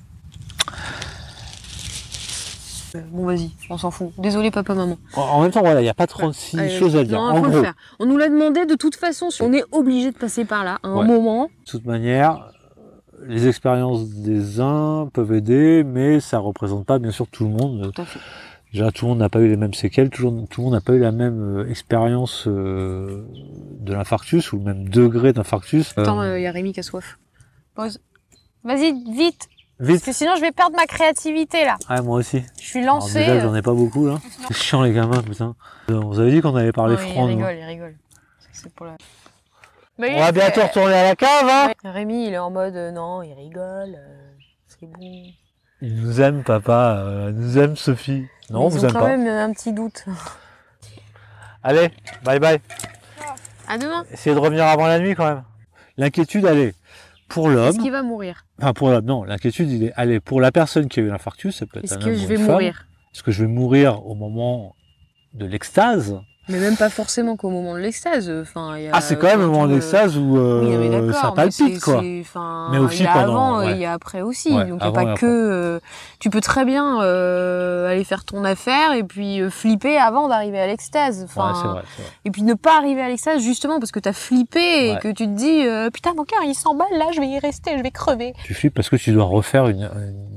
Euh, 2.95 3.01
Bon, 3.11 3.25
vas-y, 3.27 3.51
on 3.71 3.79
s'en 3.79 3.91
fout. 3.91 4.13
Désolé, 4.19 4.51
papa, 4.51 4.75
maman. 4.75 4.97
En, 5.17 5.43
même 5.43 5.51
temps, 5.51 5.61
voilà, 5.61 5.81
il 5.81 5.85
n'y 5.85 5.89
a 5.91 5.95
pas 5.95 6.07
36 6.07 6.59
Allez, 6.59 6.71
choses 6.71 6.97
à 6.97 7.05
dire. 7.05 7.19
non, 7.19 7.25
en 7.29 7.41
gros, 7.41 7.63
faire. 7.63 7.75
On 7.99 8.07
nous 8.07 8.17
l'a 8.17 8.29
demandé 8.29 8.67
de 8.67 8.75
toute 8.75 8.97
façon. 8.97 9.29
On 9.41 9.53
est 9.53 9.65
obligé 9.73 10.13
de 10.13 10.17
passer 10.17 10.45
par 10.45 10.65
là 10.65 10.79
à 10.83 10.89
un 10.89 10.99
Ouais. 10.99 11.07
moment. 11.07 11.47
de 11.47 11.71
toute 11.71 11.85
manière, 11.87 12.51
les 13.27 13.49
expériences 13.49 14.09
des 14.11 14.61
uns 14.61 15.09
peuvent 15.13 15.33
aider, 15.33 15.83
mais 15.85 16.21
ça 16.21 16.39
représente 16.39 16.87
pas 16.87 16.99
bien 16.99 17.11
sûr 17.11 17.27
tout 17.27 17.45
le 17.45 17.51
monde. 17.51 17.91
Tout 17.95 18.03
à 18.03 18.05
fait. 18.05 18.21
Déjà, 18.73 18.91
tout 18.91 19.05
le 19.05 19.11
monde 19.11 19.19
n'a 19.21 19.29
pas 19.29 19.39
eu 19.39 19.49
les 19.49 19.57
mêmes 19.57 19.75
séquelles, 19.75 20.11
tout 20.11 20.23
le 20.23 20.31
monde 20.31 20.73
n'a 20.73 20.81
pas 20.81 20.95
eu 20.95 20.99
la 20.99 21.13
même 21.13 21.59
euh, 21.61 21.71
expérience 21.71 22.45
euh, 22.49 23.25
de 23.81 23.93
l'infarctus 23.93 24.53
ou 24.53 24.57
le 24.59 24.65
même 24.65 24.89
degré 24.89 25.33
d'infarctus. 25.33 25.97
Attends, 25.97 26.23
il 26.35 26.43
y 26.43 26.47
a 26.47 26.51
Rémi 26.51 26.73
qui 26.73 26.81
a 26.81 26.83
soif. 26.83 27.19
Pause. 27.77 28.01
Vas-y, 28.65 28.93
vite. 29.15 29.49
Parce 29.87 30.03
que 30.03 30.13
sinon, 30.13 30.35
je 30.37 30.41
vais 30.41 30.53
perdre 30.53 30.77
ma 30.77 30.87
créativité 30.87 31.65
là. 31.65 31.77
Ah, 31.89 32.03
moi 32.03 32.19
aussi. 32.19 32.43
Je 32.61 32.65
suis 32.65 32.81
déjà, 32.81 32.93
euh, 32.95 33.41
j'en 33.41 33.55
ai 33.55 33.63
pas 33.63 33.73
beaucoup 33.73 34.07
là. 34.07 34.19
C'est 34.49 34.55
chiant 34.55 34.83
les 34.83 34.93
gamins, 34.93 35.23
putain. 35.23 35.55
On 35.89 36.01
vous 36.09 36.21
avait 36.21 36.31
dit 36.31 36.41
qu'on 36.41 36.55
allait 36.57 36.73
parler 36.73 36.97
ouais, 36.97 37.13
franc. 37.13 37.29
Il 37.29 37.39
nous. 37.39 37.45
rigole, 37.47 37.59
il 37.61 37.65
rigole. 37.65 37.97
C'est 38.53 38.73
pour 38.73 38.87
la... 38.87 38.97
Mais 39.99 40.15
On 40.17 40.19
va 40.21 40.27
fait- 40.27 40.33
bientôt 40.33 40.63
retourner 40.63 40.95
à 40.95 41.05
la 41.05 41.17
cave, 41.17 41.49
hein 41.49 41.67
Ouais, 41.85 41.91
Rémi, 41.91 42.27
il 42.29 42.35
est 42.35 42.39
en 42.39 42.51
mode 42.51 42.75
euh, 42.75 42.91
non, 42.91 43.23
il 43.23 43.33
rigole. 43.35 43.95
euh, 43.97 44.31
c'est 44.67 44.87
bon. 44.87 44.99
Il 45.81 46.01
nous 46.03 46.21
aime, 46.21 46.43
papa. 46.43 46.97
euh, 46.99 47.31
il 47.33 47.39
nous 47.41 47.59
aime, 47.59 47.77
Sophie. 47.77 48.27
Non, 48.51 48.67
on 48.67 48.69
Ils 48.71 48.73
vous 48.73 48.85
ont 48.85 48.89
aime 48.89 48.95
quand 48.95 49.07
même 49.07 49.27
un 49.27 49.53
petit 49.53 49.73
doute. 49.73 50.05
Allez, 51.63 51.91
bye 52.25 52.39
bye. 52.39 52.61
À 53.69 53.79
demain. 53.79 54.05
Essayez 54.13 54.35
de 54.35 54.41
revenir 54.41 54.65
avant 54.67 54.87
la 54.87 54.99
nuit 54.99 55.15
quand 55.15 55.27
même. 55.27 55.43
L'inquiétude, 55.97 56.45
allez, 56.45 56.75
pour 57.29 57.49
Est-ce 57.49 57.57
l'homme, 57.57 57.79
qu'il 57.79 57.91
va 57.93 58.03
mourir 58.03 58.45
enfin 58.61 58.73
pour 58.73 58.91
l'homme, 58.91 59.05
non, 59.05 59.25
l'inquiétude, 59.25 59.71
il 59.71 59.85
est, 59.85 59.93
allez, 59.97 60.21
pour 60.21 60.41
la 60.41 60.53
personne 60.53 60.89
qui 60.89 61.01
a 61.01 61.03
eu 61.03 61.09
l'infarctus, 61.09 61.57
ça 61.57 61.67
peut 61.67 61.79
être 61.79 61.85
Est-ce 61.85 61.95
un 61.95 61.99
que 61.99 62.11
homme 62.11 62.15
je 62.15 62.25
ou 62.25 62.29
vais 62.29 62.35
une 62.35 62.41
femme. 62.41 62.51
mourir 62.53 62.87
Est-ce 63.15 63.23
que 63.23 63.31
je 63.33 63.43
vais 63.45 63.49
mourir 63.51 64.07
au 64.07 64.15
moment 64.15 64.75
de 65.33 65.47
l'extase 65.47 66.21
Mais 66.49 66.59
même 66.59 66.77
pas 66.77 66.91
forcément 66.91 67.37
qu'au 67.37 67.49
moment 67.49 67.73
de 67.75 67.79
l'extase. 67.79 68.31
Enfin, 68.43 68.77
il 68.77 68.85
y 68.85 68.87
a- 68.89 68.91
Ah, 68.93 69.01
c'est 69.01 69.17
quand 69.17 69.29
même 69.29 69.41
au 69.43 69.47
moment 69.51 69.67
de 69.67 69.73
euh, 69.73 69.75
l'extase 69.77 70.19
où 70.19 70.37
euh, 70.37 70.61
Oui, 71.07 71.13
ça 71.15 71.29
mais 71.31 71.35
palpite, 71.37 71.75
c'est- 71.77 71.81
quoi. 71.81 72.01
c'est- 72.03 72.21
enfin, 72.21 72.69
Mais 72.71 72.79
aussi 72.79 72.99
il 72.99 73.05
y 73.05 73.07
a 73.07 73.13
pendant- 73.15 73.23
avant 73.53 73.63
et 73.63 73.67
ouais. 73.67 73.73
il 73.73 73.79
y 73.81 73.85
a 73.87 73.93
après 73.95 74.21
aussi. 74.21 74.49
Ouais, 74.53 74.67
Donc 74.67 74.81
il 74.83 74.91
n'y 74.91 74.99
a 74.99 75.05
pas 75.05 75.15
que. 75.15 75.25
euh, 75.27 75.81
tu 76.19 76.29
peux 76.29 76.43
très 76.43 76.65
bien 76.67 77.01
euh, 77.03 77.89
aller 77.91 78.05
faire 78.05 78.25
ton 78.25 78.45
affaire 78.45 78.93
et 78.93 79.05
puis 79.05 79.41
euh, 79.41 79.49
flipper 79.51 79.97
avant 79.97 80.29
d'arriver 80.29 80.61
à 80.61 80.67
l'extase. 80.67 81.23
Enfin, 81.25 81.49
Ouais, 81.53 81.59
c'est 81.63 81.69
vrai, 81.69 81.83
c'est 81.97 82.03
vrai. 82.03 82.11
et 82.27 82.31
puis 82.31 82.43
ne 82.43 82.55
pas 82.55 82.77
arriver 82.77 83.01
à 83.01 83.09
l'extase 83.09 83.41
justement 83.43 83.79
parce 83.79 83.91
que 83.93 84.01
t'as 84.01 84.13
flippé 84.13 84.91
et 84.91 84.99
que 84.99 85.09
tu 85.09 85.25
te 85.27 85.33
dis 85.37 85.67
euh, 85.67 85.89
putain 85.91 86.13
mon 86.15 86.25
cœur 86.25 86.41
il 86.45 86.55
s'emballe 86.55 86.89
là, 86.99 87.07
je 87.15 87.21
vais 87.21 87.29
y 87.29 87.39
rester, 87.39 87.77
je 87.79 87.83
vais 87.83 87.91
crever. 87.91 88.35
Tu 88.45 88.53
flippes 88.55 88.75
parce 88.75 88.91
que 88.91 88.97
tu 88.97 89.13
dois 89.13 89.25
refaire 89.25 89.69
une, 89.69 89.83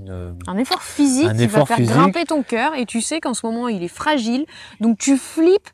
une- 0.08 0.36
Un 0.48 0.58
effort 0.58 0.82
physique 0.84 1.28
Un 1.28 1.36
qui 1.36 1.44
effort 1.44 1.62
va 1.62 1.66
faire 1.66 1.78
physique. 1.78 1.94
grimper 1.94 2.24
ton 2.24 2.42
cœur 2.44 2.74
et 2.76 2.86
tu 2.86 3.02
sais 3.02 3.20
qu'en 3.20 3.34
ce 3.34 3.46
moment 3.46 3.68
il 3.68 3.84
est 3.84 3.90
fragile, 3.90 4.46
donc 4.80 4.98
tu 4.98 5.18
flippes 5.18 5.70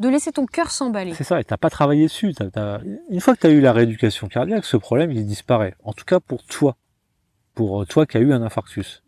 de 0.00 0.08
laisser 0.08 0.32
ton 0.32 0.46
cœur 0.46 0.70
s'emballer. 0.70 1.14
C'est 1.14 1.24
ça, 1.24 1.40
et 1.40 1.44
t'as 1.44 1.58
pas 1.58 1.70
travaillé 1.70 2.04
dessus. 2.04 2.34
Une 3.10 3.20
fois 3.20 3.36
que 3.36 3.40
tu 3.40 3.46
as 3.46 3.50
eu 3.50 3.60
la 3.60 3.72
rééducation 3.72 4.26
cardiaque, 4.28 4.64
ce 4.64 4.76
problème, 4.76 5.12
il 5.12 5.26
disparaît. 5.26 5.74
En 5.84 5.92
tout 5.92 6.06
cas 6.06 6.20
pour 6.20 6.42
toi. 6.44 6.76
Pour 7.54 7.82
euh, 7.82 7.84
toi 7.84 8.06
qui 8.06 8.16
as 8.16 8.20
eu 8.20 8.32
un 8.32 8.42
infarctus. 8.42 9.02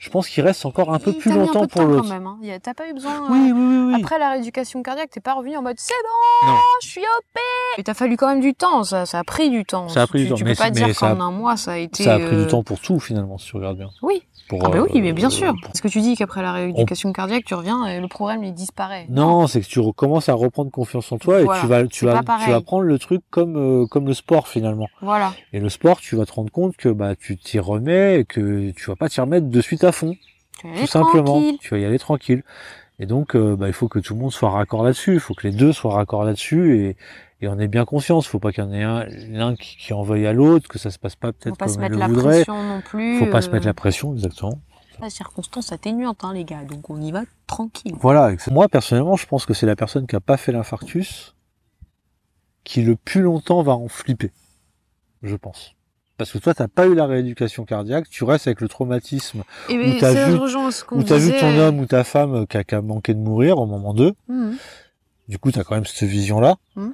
Je 0.00 0.08
pense 0.08 0.28
qu'il 0.28 0.42
reste 0.42 0.64
encore 0.64 0.92
un 0.94 0.98
peu 0.98 1.10
Il 1.10 1.18
plus 1.18 1.30
mis 1.30 1.36
un 1.36 1.40
longtemps 1.40 1.60
peu 1.60 1.66
de 1.66 1.72
pour 1.72 1.82
l'autre. 1.82 2.02
quand 2.08 2.08
même. 2.14 2.26
Hein. 2.26 2.38
T'as 2.62 2.72
pas 2.74 2.88
eu 2.88 2.94
besoin. 2.94 3.12
euh, 3.12 3.28
Oui, 3.30 3.52
oui, 3.52 3.52
oui, 3.54 3.92
oui. 3.94 4.00
Après 4.02 4.18
la 4.18 4.30
rééducation 4.30 4.82
cardiaque, 4.82 5.10
t'es 5.10 5.20
pas 5.20 5.34
revenu 5.34 5.56
en 5.58 5.62
mode 5.62 5.76
c'est 5.78 5.92
bon, 6.02 6.48
Non. 6.52 6.58
je 6.82 6.88
suis 6.88 7.00
OP. 7.02 7.40
Mais 7.76 7.84
t'as 7.84 7.92
fallu 7.94 8.16
quand 8.16 8.26
même 8.28 8.40
du 8.40 8.54
temps. 8.54 8.82
Ça, 8.82 9.04
ça 9.04 9.18
a 9.18 9.24
pris 9.24 9.50
du 9.50 9.64
temps. 9.64 9.88
Ça 9.90 10.02
a 10.02 10.06
pris 10.06 10.20
tu, 10.20 10.24
du 10.24 10.30
temps, 10.30 10.36
Tu 10.36 10.44
mais 10.44 10.52
peux 10.52 10.56
pas 10.64 10.70
dire 10.70 10.86
mais 10.88 10.94
ça 10.94 11.10
a- 11.10 11.14
qu'en 11.14 11.20
un 11.20 11.30
mois 11.30 11.56
ça 11.58 11.72
a 11.72 11.76
été. 11.76 12.02
Ça 12.02 12.14
a 12.14 12.18
pris 12.18 12.34
euh, 12.34 12.44
du 12.44 12.50
temps 12.50 12.62
pour 12.62 12.80
tout 12.80 12.98
finalement, 12.98 13.36
si 13.38 13.46
tu 13.48 13.56
regardes 13.56 13.76
bien. 13.76 13.90
Oui. 14.02 14.22
Pour, 14.48 14.64
Ah 14.64 14.68
bah 14.70 14.78
euh, 14.78 14.86
oui, 14.92 15.00
mais 15.00 15.12
bien 15.12 15.30
sûr. 15.30 15.52
pour- 15.52 15.60
Parce 15.62 15.80
que 15.80 15.86
tu 15.86 16.00
dis 16.00 16.16
qu'après 16.16 16.42
la 16.42 16.52
rééducation 16.52 17.12
cardiaque, 17.12 17.44
tu 17.44 17.54
reviens 17.54 17.86
et 17.86 18.00
le 18.00 18.08
problème 18.08 18.42
il 18.42 18.52
disparaît. 18.52 19.06
Non, 19.08 19.46
c'est 19.46 19.60
que 19.60 19.66
tu 19.66 19.78
recommences 19.78 20.28
à 20.28 20.32
reprendre 20.34 20.72
confiance 20.72 21.12
en 21.12 21.18
toi 21.18 21.40
Voilà, 21.42 21.58
et 21.58 21.60
tu 21.60 21.66
vas, 21.68 21.86
tu 21.86 22.04
vas, 22.06 22.20
tu 22.44 22.50
vas 22.50 22.60
prendre 22.60 22.82
le 22.82 22.98
truc 22.98 23.22
comme, 23.30 23.56
euh, 23.56 23.86
comme 23.86 24.06
le 24.06 24.14
sport 24.14 24.48
finalement. 24.48 24.88
Voilà. 25.02 25.34
Et 25.52 25.60
le 25.60 25.68
sport, 25.68 26.00
tu 26.00 26.16
vas 26.16 26.26
te 26.26 26.32
rendre 26.32 26.50
compte 26.50 26.76
que 26.76 26.88
bah 26.88 27.14
tu 27.14 27.36
t'y 27.36 27.60
remets 27.60 28.20
et 28.20 28.24
que 28.24 28.70
tu 28.72 28.86
vas 28.90 28.96
pas 28.96 29.08
t'y 29.08 29.20
remettre 29.20 29.46
de 29.48 29.60
suite 29.60 29.84
à 29.84 29.89
fond, 29.92 30.14
Tu 30.58 30.68
tout 30.80 30.86
simplement. 30.86 31.24
tranquille. 31.24 31.58
Tu 31.60 31.70
vas 31.70 31.78
y 31.78 31.84
aller 31.84 31.98
tranquille. 31.98 32.42
Et 32.98 33.06
donc, 33.06 33.34
euh, 33.34 33.56
bah, 33.56 33.66
il 33.66 33.72
faut 33.72 33.88
que 33.88 33.98
tout 33.98 34.14
le 34.14 34.20
monde 34.20 34.32
soit 34.32 34.50
raccord 34.50 34.82
là-dessus. 34.84 35.14
Il 35.14 35.20
faut 35.20 35.34
que 35.34 35.46
les 35.46 35.54
deux 35.54 35.72
soient 35.72 35.94
raccord 35.94 36.24
là-dessus 36.24 36.76
et, 36.84 36.96
et 37.40 37.48
on 37.48 37.58
ait 37.58 37.68
bien 37.68 37.84
conscience. 37.86 38.26
Il 38.26 38.28
faut 38.28 38.38
pas 38.40 38.52
qu'il 38.52 38.62
y 38.62 38.66
en 38.66 38.72
ait 38.72 38.82
un, 38.82 39.04
l'un 39.30 39.56
qui, 39.56 39.76
qui 39.78 39.92
en 39.94 40.02
veuille 40.02 40.26
à 40.26 40.32
l'autre, 40.34 40.68
que 40.68 40.78
ça 40.78 40.90
se 40.90 40.98
passe 40.98 41.16
pas 41.16 41.28
Faut 41.28 41.32
peut-être 41.32 41.56
pas 41.56 41.68
se 41.68 41.74
comme 41.76 41.84
il 41.84 41.90
mettre 41.90 41.94
le 41.94 42.00
la 42.00 42.08
voudrait. 42.08 42.44
pression 42.44 42.62
non 42.62 42.80
plus. 42.82 43.18
Faut 43.18 43.26
pas 43.26 43.40
se 43.40 43.48
mettre 43.50 43.64
euh, 43.66 43.70
la 43.70 43.74
pression, 43.74 44.12
exactement. 44.12 44.58
La 45.00 45.08
circonstance 45.08 45.72
atténuante, 45.72 46.24
hein, 46.24 46.34
les 46.34 46.44
gars. 46.44 46.62
Donc 46.64 46.90
on 46.90 47.00
y 47.00 47.10
va 47.10 47.22
tranquille. 47.46 47.94
Voilà. 47.98 48.36
Moi, 48.50 48.68
personnellement, 48.68 49.16
je 49.16 49.26
pense 49.26 49.46
que 49.46 49.54
c'est 49.54 49.64
la 49.64 49.76
personne 49.76 50.06
qui 50.06 50.14
a 50.14 50.20
pas 50.20 50.36
fait 50.36 50.52
l'infarctus 50.52 51.34
qui 52.64 52.82
le 52.82 52.96
plus 52.96 53.22
longtemps 53.22 53.62
va 53.62 53.72
en 53.72 53.88
flipper. 53.88 54.30
Je 55.22 55.36
pense. 55.36 55.74
Parce 56.20 56.32
que 56.32 56.36
toi, 56.38 56.52
t'as 56.52 56.68
pas 56.68 56.86
eu 56.86 56.94
la 56.94 57.06
rééducation 57.06 57.64
cardiaque, 57.64 58.10
tu 58.10 58.24
restes 58.24 58.46
avec 58.46 58.60
le 58.60 58.68
traumatisme 58.68 59.42
Et 59.70 59.96
t'as 59.98 60.12
vu- 60.26 60.36
ce 60.70 60.84
qu'on 60.84 60.98
où 60.98 61.02
t'as 61.02 61.16
vu 61.16 61.30
disait. 61.32 61.40
ton 61.40 61.56
homme 61.58 61.78
ou 61.80 61.86
ta 61.86 62.04
femme 62.04 62.46
qui 62.46 62.58
a, 62.58 62.62
qui 62.64 62.74
a 62.74 62.82
manqué 62.82 63.14
de 63.14 63.20
mourir 63.20 63.56
au 63.56 63.64
moment 63.64 63.94
2. 63.94 64.12
Mhm. 64.28 64.54
Du 65.28 65.38
coup, 65.38 65.50
t'as 65.50 65.64
quand 65.64 65.76
même 65.76 65.86
cette 65.86 66.06
vision-là. 66.06 66.56
Mhm. 66.76 66.92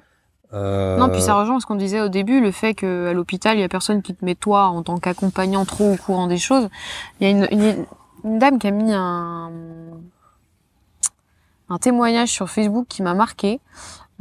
Euh, 0.53 0.97
Non, 0.97 1.09
puis 1.09 1.21
ça 1.21 1.35
rejoint 1.35 1.59
ce 1.59 1.67
qu'on 1.67 1.75
disait 1.75 2.01
au 2.01 2.09
début, 2.09 2.41
le 2.41 2.53
fait 2.53 2.75
qu'à 2.75 3.13
l'hôpital, 3.13 3.57
il 3.57 3.63
y 3.63 3.65
a 3.65 3.69
personne 3.69 4.01
qui 4.01 4.15
te 4.15 4.25
met 4.25 4.37
toi 4.37 4.67
en 4.67 4.85
tant 4.85 4.97
qu'accompagnant 4.99 5.65
trop 5.65 5.95
au 5.95 5.97
courant 5.97 6.29
des 6.29 6.39
choses. 6.39 6.69
Il 7.19 7.27
y 7.27 7.27
a 7.27 7.31
une, 7.31 7.49
une, 7.51 7.85
une 8.23 8.39
dame 8.39 8.61
qui 8.61 8.69
a 8.69 8.71
mis 8.71 8.93
un, 8.93 9.51
un 11.69 11.79
témoignage 11.79 12.29
sur 12.31 12.49
Facebook 12.49 12.87
qui 12.89 13.03
m'a 13.03 13.15
marqué. 13.15 13.59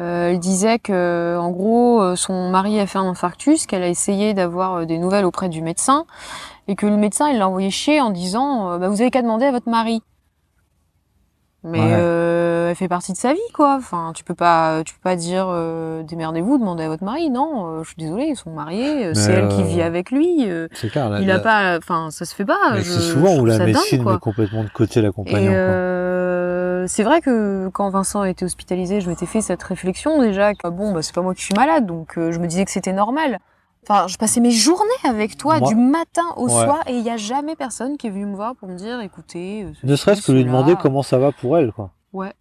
Euh, 0.02 0.32
elle 0.32 0.40
disait 0.40 0.78
que, 0.80 1.38
en 1.40 1.52
gros, 1.52 2.02
euh, 2.02 2.16
son 2.18 2.50
mari 2.50 2.80
a 2.82 2.86
fait 2.86 2.98
un 2.98 3.06
infarctus, 3.10 3.66
qu'elle 3.66 3.84
a 3.84 3.88
essayé 3.88 4.34
d'avoir 4.34 4.74
euh, 4.80 4.86
des 4.86 4.98
nouvelles 4.98 5.24
auprès 5.26 5.48
du 5.48 5.62
médecin, 5.62 6.06
et 6.68 6.76
que 6.76 6.86
le 6.86 6.98
médecin, 6.98 7.30
il 7.30 7.38
l'a 7.40 7.48
envoyé 7.48 7.70
chier 7.72 8.02
en 8.02 8.10
disant, 8.10 8.72
euh, 8.72 8.78
bah, 8.78 8.90
vous 8.90 9.00
avez 9.02 9.10
qu'à 9.10 9.22
demander 9.22 9.46
à 9.46 9.52
votre 9.52 9.70
mari. 9.70 10.02
Mais 11.64 11.80
Ouais. 11.80 11.94
euh, 11.94 12.70
elle 12.70 12.76
fait 12.76 12.88
partie 12.88 13.12
de 13.12 13.18
sa 13.18 13.34
vie, 13.34 13.40
quoi. 13.54 13.76
Enfin, 13.80 14.12
tu 14.14 14.24
peux 14.24 14.36
pas, 14.36 14.84
tu 14.86 14.94
peux 14.94 15.00
pas 15.02 15.16
dire 15.16 15.48
euh, 15.50 16.04
démerdez-vous, 16.04 16.60
demandez 16.60 16.84
à 16.84 16.90
votre 16.90 17.04
mari. 17.04 17.32
Non, 17.32 17.66
euh, 17.80 17.84
je 17.84 17.88
suis 17.88 17.96
désolée, 17.98 18.26
ils 18.28 18.36
sont 18.36 18.52
mariés, 18.52 19.06
euh, 19.08 19.14
c'est 19.16 19.32
elle 19.32 19.48
qui 19.48 19.64
vit 19.64 19.82
avec 19.82 20.12
lui. 20.12 20.48
C'est 20.74 20.90
clair. 20.90 21.10
la- 21.10 21.22
il 21.22 21.32
a 21.32 21.36
la- 21.36 21.40
pas, 21.40 21.78
enfin, 21.78 22.12
ça 22.12 22.26
se 22.26 22.36
fait 22.36 22.46
pas. 22.46 22.76
c'est 22.76 22.84
souvent 22.84 23.36
où 23.38 23.46
la 23.46 23.58
dingue, 23.58 23.68
médecine 23.70 24.04
met 24.04 24.20
complètement 24.20 24.64
de 24.64 24.70
côté. 24.70 25.00
Et 25.00 25.10
quoi. 25.12 25.24
Euh, 26.86 26.88
c'est 26.88 27.04
vrai 27.04 27.22
que 27.22 27.68
quand 27.74 27.90
Vincent 27.90 28.22
a 28.22 28.30
été 28.30 28.46
hospitalisé, 28.46 29.02
je 29.02 29.10
m'étais 29.10 29.26
fait 29.26 29.42
cette 29.42 29.62
réflexion 29.64 30.22
déjà. 30.22 30.54
Que, 30.54 30.68
bon, 30.70 30.94
bah, 30.94 31.02
c'est 31.02 31.14
pas 31.14 31.22
moi 31.22 31.36
qui 31.36 31.44
suis 31.44 31.56
malade, 31.56 31.86
donc 31.86 32.18
euh, 32.18 32.32
je 32.32 32.40
me 32.40 32.48
disais 32.48 32.64
que 32.66 32.72
c'était 32.72 32.94
normal. 32.94 33.40
Enfin, 33.88 34.08
je 34.08 34.18
passais 34.18 34.40
mes 34.40 34.50
journées 34.52 34.90
avec 35.08 35.38
toi 35.38 35.60
Moi- 35.60 35.70
du 35.70 35.76
matin 35.76 36.24
au 36.38 36.46
Ouais. 36.46 36.52
soir 36.52 36.80
et 36.88 36.94
il 36.94 37.04
y 37.04 37.10
a 37.12 37.18
jamais 37.18 37.56
personne 37.56 37.98
qui 37.98 38.08
est 38.08 38.10
venu 38.10 38.26
me 38.26 38.36
voir 38.36 38.56
pour 38.56 38.68
me 38.68 38.76
dire, 38.76 39.00
écoutez, 39.02 39.64
euh, 39.64 39.72
Ne 39.84 39.96
serait-ce 39.96 40.26
que 40.26 40.32
lui 40.32 40.44
demander 40.44 40.76
comment 40.76 41.04
ça 41.04 41.20
va 41.20 41.32
pour 41.32 41.58
elle, 41.58 41.72
quoi. 41.72 41.92
Ouais. 42.12 42.34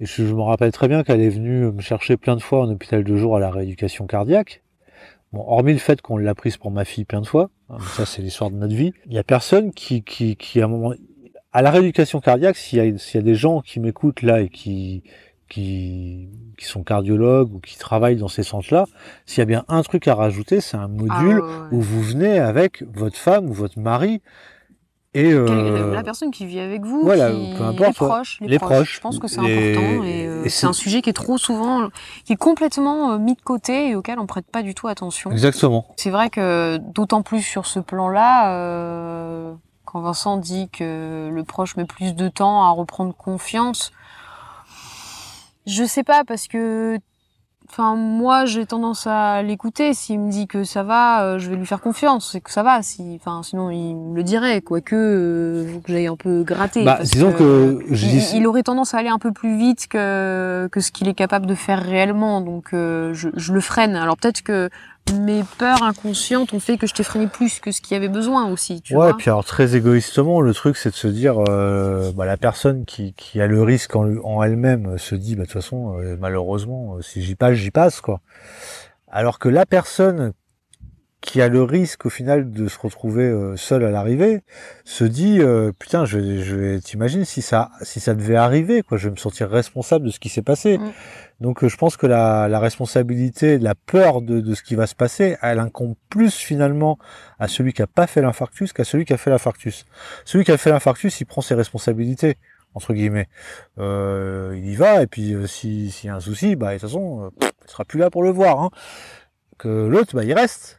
Et 0.00 0.06
je, 0.06 0.24
je 0.24 0.32
me 0.34 0.40
rappelle 0.42 0.72
très 0.72 0.88
bien 0.88 1.02
qu'elle 1.02 1.20
est 1.20 1.28
venue 1.28 1.70
me 1.72 1.80
chercher 1.82 2.16
plein 2.16 2.36
de 2.36 2.40
fois 2.42 2.60
en 2.62 2.70
hôpital 2.70 3.04
de 3.04 3.16
jour 3.16 3.36
à 3.36 3.40
la 3.40 3.50
rééducation 3.50 4.06
cardiaque. 4.06 4.62
Bon, 5.32 5.44
hormis 5.46 5.72
le 5.72 5.78
fait 5.80 6.00
qu'on 6.00 6.16
l'a 6.16 6.34
prise 6.34 6.56
pour 6.56 6.70
ma 6.70 6.84
fille 6.84 7.04
plein 7.04 7.20
de 7.20 7.26
fois, 7.26 7.50
hein, 7.68 7.76
ça 7.96 8.06
c'est 8.06 8.22
l'histoire 8.22 8.50
de 8.50 8.56
notre 8.56 8.74
vie, 8.74 8.92
il 9.06 9.12
y 9.12 9.18
a 9.18 9.24
personne 9.24 9.72
qui, 9.72 10.02
qui, 10.04 10.36
qui 10.36 10.62
à 10.62 10.64
un 10.66 10.68
moment, 10.68 10.92
à 11.56 11.62
la 11.62 11.70
rééducation 11.70 12.20
cardiaque, 12.20 12.56
s'il 12.56 12.78
y 12.84 12.86
y 13.14 13.18
a 13.18 13.22
des 13.22 13.34
gens 13.34 13.60
qui 13.62 13.80
m'écoutent 13.80 14.22
là 14.22 14.40
et 14.40 14.48
qui, 14.50 15.02
qui, 15.48 16.28
qui 16.58 16.64
sont 16.66 16.82
cardiologues 16.82 17.54
ou 17.54 17.60
qui 17.60 17.78
travaillent 17.78 18.16
dans 18.16 18.28
ces 18.28 18.42
centres-là, 18.42 18.84
s'il 19.24 19.38
y 19.38 19.42
a 19.42 19.46
bien 19.46 19.64
un 19.68 19.82
truc 19.82 20.06
à 20.08 20.14
rajouter, 20.14 20.60
c'est 20.60 20.76
un 20.76 20.82
Ah, 20.84 20.88
module 20.88 21.40
ouais. 21.40 21.68
où 21.72 21.80
vous 21.80 22.02
venez 22.02 22.38
avec 22.38 22.82
votre 22.94 23.16
femme 23.16 23.48
ou 23.48 23.52
votre 23.54 23.78
mari 23.78 24.20
et 25.14 25.32
euh, 25.32 25.94
la 25.94 26.02
personne 26.02 26.30
qui 26.30 26.44
vit 26.44 26.60
avec 26.60 26.84
vous, 26.84 27.00
voilà, 27.04 27.30
qui- 27.30 27.54
peu 27.56 27.62
importe, 27.64 27.86
les 27.86 27.92
proches, 28.06 28.38
les, 28.42 28.48
Les 28.48 28.58
proches. 28.58 28.70
proches, 28.74 28.94
Je 28.96 29.00
pense 29.00 29.18
que 29.18 29.28
c'est 29.28 29.40
les- 29.40 29.70
important 29.70 30.04
et, 30.04 30.26
euh, 30.26 30.44
et 30.44 30.48
c'est 30.50 30.60
c'est- 30.60 30.66
un 30.66 30.74
sujet 30.74 31.00
qui 31.00 31.08
est 31.08 31.14
trop 31.14 31.38
souvent, 31.38 31.88
qui 32.26 32.34
est 32.34 32.36
complètement 32.36 33.12
euh, 33.12 33.18
mis 33.18 33.34
de 33.34 33.40
côté 33.40 33.88
et 33.88 33.94
auquel 33.94 34.18
on 34.18 34.26
prête 34.26 34.44
pas 34.52 34.62
du 34.62 34.74
tout 34.74 34.88
attention. 34.88 35.30
exactement. 35.30 35.86
C'est 35.96 36.10
vrai 36.10 36.28
que 36.28 36.76
d'autant 36.76 37.22
plus 37.22 37.40
sur 37.40 37.64
ce 37.64 37.80
plan-là, 37.80 38.52
euh, 38.58 39.54
quand 39.86 40.00
Vincent 40.00 40.36
dit 40.36 40.68
que 40.68 41.30
le 41.32 41.44
proche 41.44 41.76
met 41.76 41.86
plus 41.86 42.14
de 42.14 42.28
temps 42.28 42.64
à 42.64 42.70
reprendre 42.70 43.14
confiance, 43.14 43.92
je 45.66 45.84
sais 45.84 46.04
pas 46.04 46.22
parce 46.24 46.46
que, 46.46 46.98
enfin 47.68 47.96
moi 47.96 48.44
j'ai 48.44 48.66
tendance 48.66 49.06
à 49.08 49.42
l'écouter. 49.42 49.94
S'il 49.94 50.20
me 50.20 50.30
dit 50.30 50.46
que 50.46 50.62
ça 50.62 50.82
va, 50.84 51.22
euh, 51.24 51.38
je 51.38 51.50
vais 51.50 51.56
lui 51.56 51.66
faire 51.66 51.80
confiance. 51.80 52.30
C'est 52.32 52.40
que 52.40 52.52
ça 52.52 52.62
va. 52.62 52.82
Si, 52.82 53.18
enfin 53.20 53.42
sinon 53.42 53.70
il 53.70 53.96
me 53.96 54.14
le 54.14 54.22
dirait. 54.22 54.60
Quoique, 54.60 54.94
euh, 54.94 55.72
faut 55.72 55.80
que 55.80 55.90
j'aille 55.92 56.06
un 56.06 56.16
peu 56.16 56.44
gratter. 56.44 56.84
Bah, 56.84 56.96
parce 56.98 57.10
disons 57.10 57.32
que 57.32 57.84
je 57.90 58.06
il, 58.06 58.10
dis- 58.12 58.30
il 58.36 58.46
aurait 58.46 58.62
tendance 58.62 58.94
à 58.94 58.98
aller 58.98 59.08
un 59.08 59.18
peu 59.18 59.32
plus 59.32 59.56
vite 59.58 59.88
que 59.88 60.68
que 60.70 60.80
ce 60.80 60.92
qu'il 60.92 61.08
est 61.08 61.14
capable 61.14 61.46
de 61.46 61.54
faire 61.56 61.82
réellement. 61.82 62.40
Donc 62.40 62.72
euh, 62.72 63.12
je, 63.14 63.30
je 63.34 63.52
le 63.52 63.60
freine. 63.60 63.96
Alors 63.96 64.16
peut-être 64.16 64.42
que 64.42 64.70
mes 65.14 65.44
peurs 65.58 65.82
inconscientes 65.82 66.52
ont 66.52 66.60
fait 66.60 66.78
que 66.78 66.86
je 66.86 66.94
t'ai 66.94 67.02
freiné 67.02 67.26
plus 67.26 67.60
que 67.60 67.70
ce 67.72 67.80
qu'il 67.80 67.94
y 67.94 67.96
avait 67.96 68.08
besoin 68.08 68.50
aussi. 68.50 68.80
Tu 68.82 68.94
ouais, 68.94 69.06
vois 69.08 69.16
puis 69.16 69.30
alors 69.30 69.44
très 69.44 69.76
égoïstement, 69.76 70.40
le 70.40 70.52
truc 70.54 70.76
c'est 70.76 70.90
de 70.90 70.94
se 70.94 71.08
dire, 71.08 71.36
euh, 71.48 72.12
bah, 72.12 72.26
la 72.26 72.36
personne 72.36 72.84
qui, 72.84 73.12
qui 73.14 73.40
a 73.40 73.46
le 73.46 73.62
risque 73.62 73.94
en 73.96 74.42
elle-même 74.42 74.94
euh, 74.94 74.98
se 74.98 75.14
dit, 75.14 75.34
bah, 75.34 75.42
de 75.42 75.46
toute 75.46 75.54
façon, 75.54 75.98
euh, 75.98 76.16
malheureusement, 76.18 76.96
euh, 76.96 77.02
si 77.02 77.22
j'y 77.22 77.34
passe, 77.34 77.54
j'y 77.54 77.70
passe, 77.70 78.00
quoi. 78.00 78.20
Alors 79.08 79.38
que 79.38 79.48
la 79.48 79.66
personne 79.66 80.32
qui 81.26 81.42
a 81.42 81.48
le 81.48 81.62
risque 81.62 82.06
au 82.06 82.10
final 82.10 82.50
de 82.50 82.68
se 82.68 82.78
retrouver 82.78 83.24
euh, 83.24 83.56
seule 83.56 83.84
à 83.84 83.90
l'arrivée 83.90 84.42
se 84.84 85.04
dit, 85.04 85.40
euh, 85.40 85.72
putain, 85.78 86.04
je, 86.06 86.40
je 86.42 86.78
t'imagines 86.78 87.24
si 87.24 87.42
ça, 87.42 87.70
si 87.82 88.00
ça 88.00 88.14
devait 88.14 88.36
arriver, 88.36 88.82
quoi, 88.82 88.96
je 88.96 89.08
vais 89.08 89.12
me 89.12 89.16
sentir 89.18 89.50
responsable 89.50 90.06
de 90.06 90.10
ce 90.10 90.18
qui 90.20 90.28
s'est 90.28 90.42
passé. 90.42 90.78
Mm. 90.78 90.92
Donc 91.40 91.64
euh, 91.64 91.68
je 91.68 91.76
pense 91.76 91.96
que 91.98 92.06
la, 92.06 92.48
la 92.48 92.58
responsabilité, 92.60 93.58
la 93.58 93.74
peur 93.74 94.22
de, 94.22 94.40
de 94.40 94.54
ce 94.54 94.62
qui 94.62 94.74
va 94.76 94.86
se 94.86 94.94
passer, 94.94 95.36
elle 95.42 95.58
incombe 95.58 95.94
plus 96.08 96.34
finalement 96.34 96.98
à 97.38 97.48
celui 97.48 97.72
qui 97.74 97.82
a 97.82 97.86
pas 97.86 98.06
fait 98.06 98.22
l'infarctus 98.22 98.72
qu'à 98.72 98.84
celui 98.84 99.04
qui 99.04 99.12
a 99.12 99.18
fait 99.18 99.30
l'infarctus. 99.30 99.84
Celui 100.24 100.44
qui 100.44 100.52
a 100.52 100.56
fait 100.56 100.70
l'infarctus, 100.70 101.20
il 101.20 101.26
prend 101.26 101.42
ses 101.42 101.54
responsabilités 101.54 102.38
entre 102.74 102.94
guillemets. 102.94 103.28
Euh, 103.78 104.54
il 104.56 104.70
y 104.70 104.76
va 104.76 105.02
et 105.02 105.06
puis 105.06 105.34
euh, 105.34 105.46
si- 105.46 105.90
s'il 105.90 106.08
y 106.08 106.10
a 106.10 106.16
un 106.16 106.20
souci, 106.20 106.56
bah 106.56 106.68
de 106.68 106.72
toute 106.78 106.82
façon, 106.88 107.30
euh, 107.42 107.48
il 107.66 107.70
sera 107.70 107.84
plus 107.84 107.98
là 107.98 108.10
pour 108.10 108.22
le 108.22 108.30
voir. 108.30 108.60
Hein. 108.60 108.70
Que 109.58 109.86
l'autre, 109.86 110.14
bah 110.14 110.24
il 110.24 110.32
reste. 110.34 110.75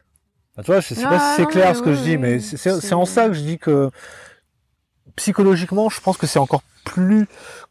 Bah, 0.58 0.64
tu 0.64 0.72
vois, 0.72 0.80
je 0.80 0.92
sais 0.94 1.02
pas 1.04 1.18
Ah, 1.20 1.30
si 1.30 1.36
c'est 1.36 1.42
non, 1.42 1.48
clair 1.48 1.76
ce 1.76 1.82
que 1.82 1.90
oui, 1.90 1.96
je 1.96 2.02
dis, 2.02 2.10
oui, 2.10 2.16
mais 2.18 2.40
c'est 2.40 2.56
c'est- 2.56 2.70
C'est- 2.72 2.80
c'est 2.88 2.94
en 2.94 3.04
ça 3.04 3.28
que 3.28 3.34
je 3.34 3.42
dis 3.42 3.58
que 3.58 3.90
psychologiquement, 5.14 5.88
je 5.88 6.00
pense 6.00 6.16
que 6.16 6.26
c'est 6.26 6.40
encore 6.40 6.62
plus 6.84 7.26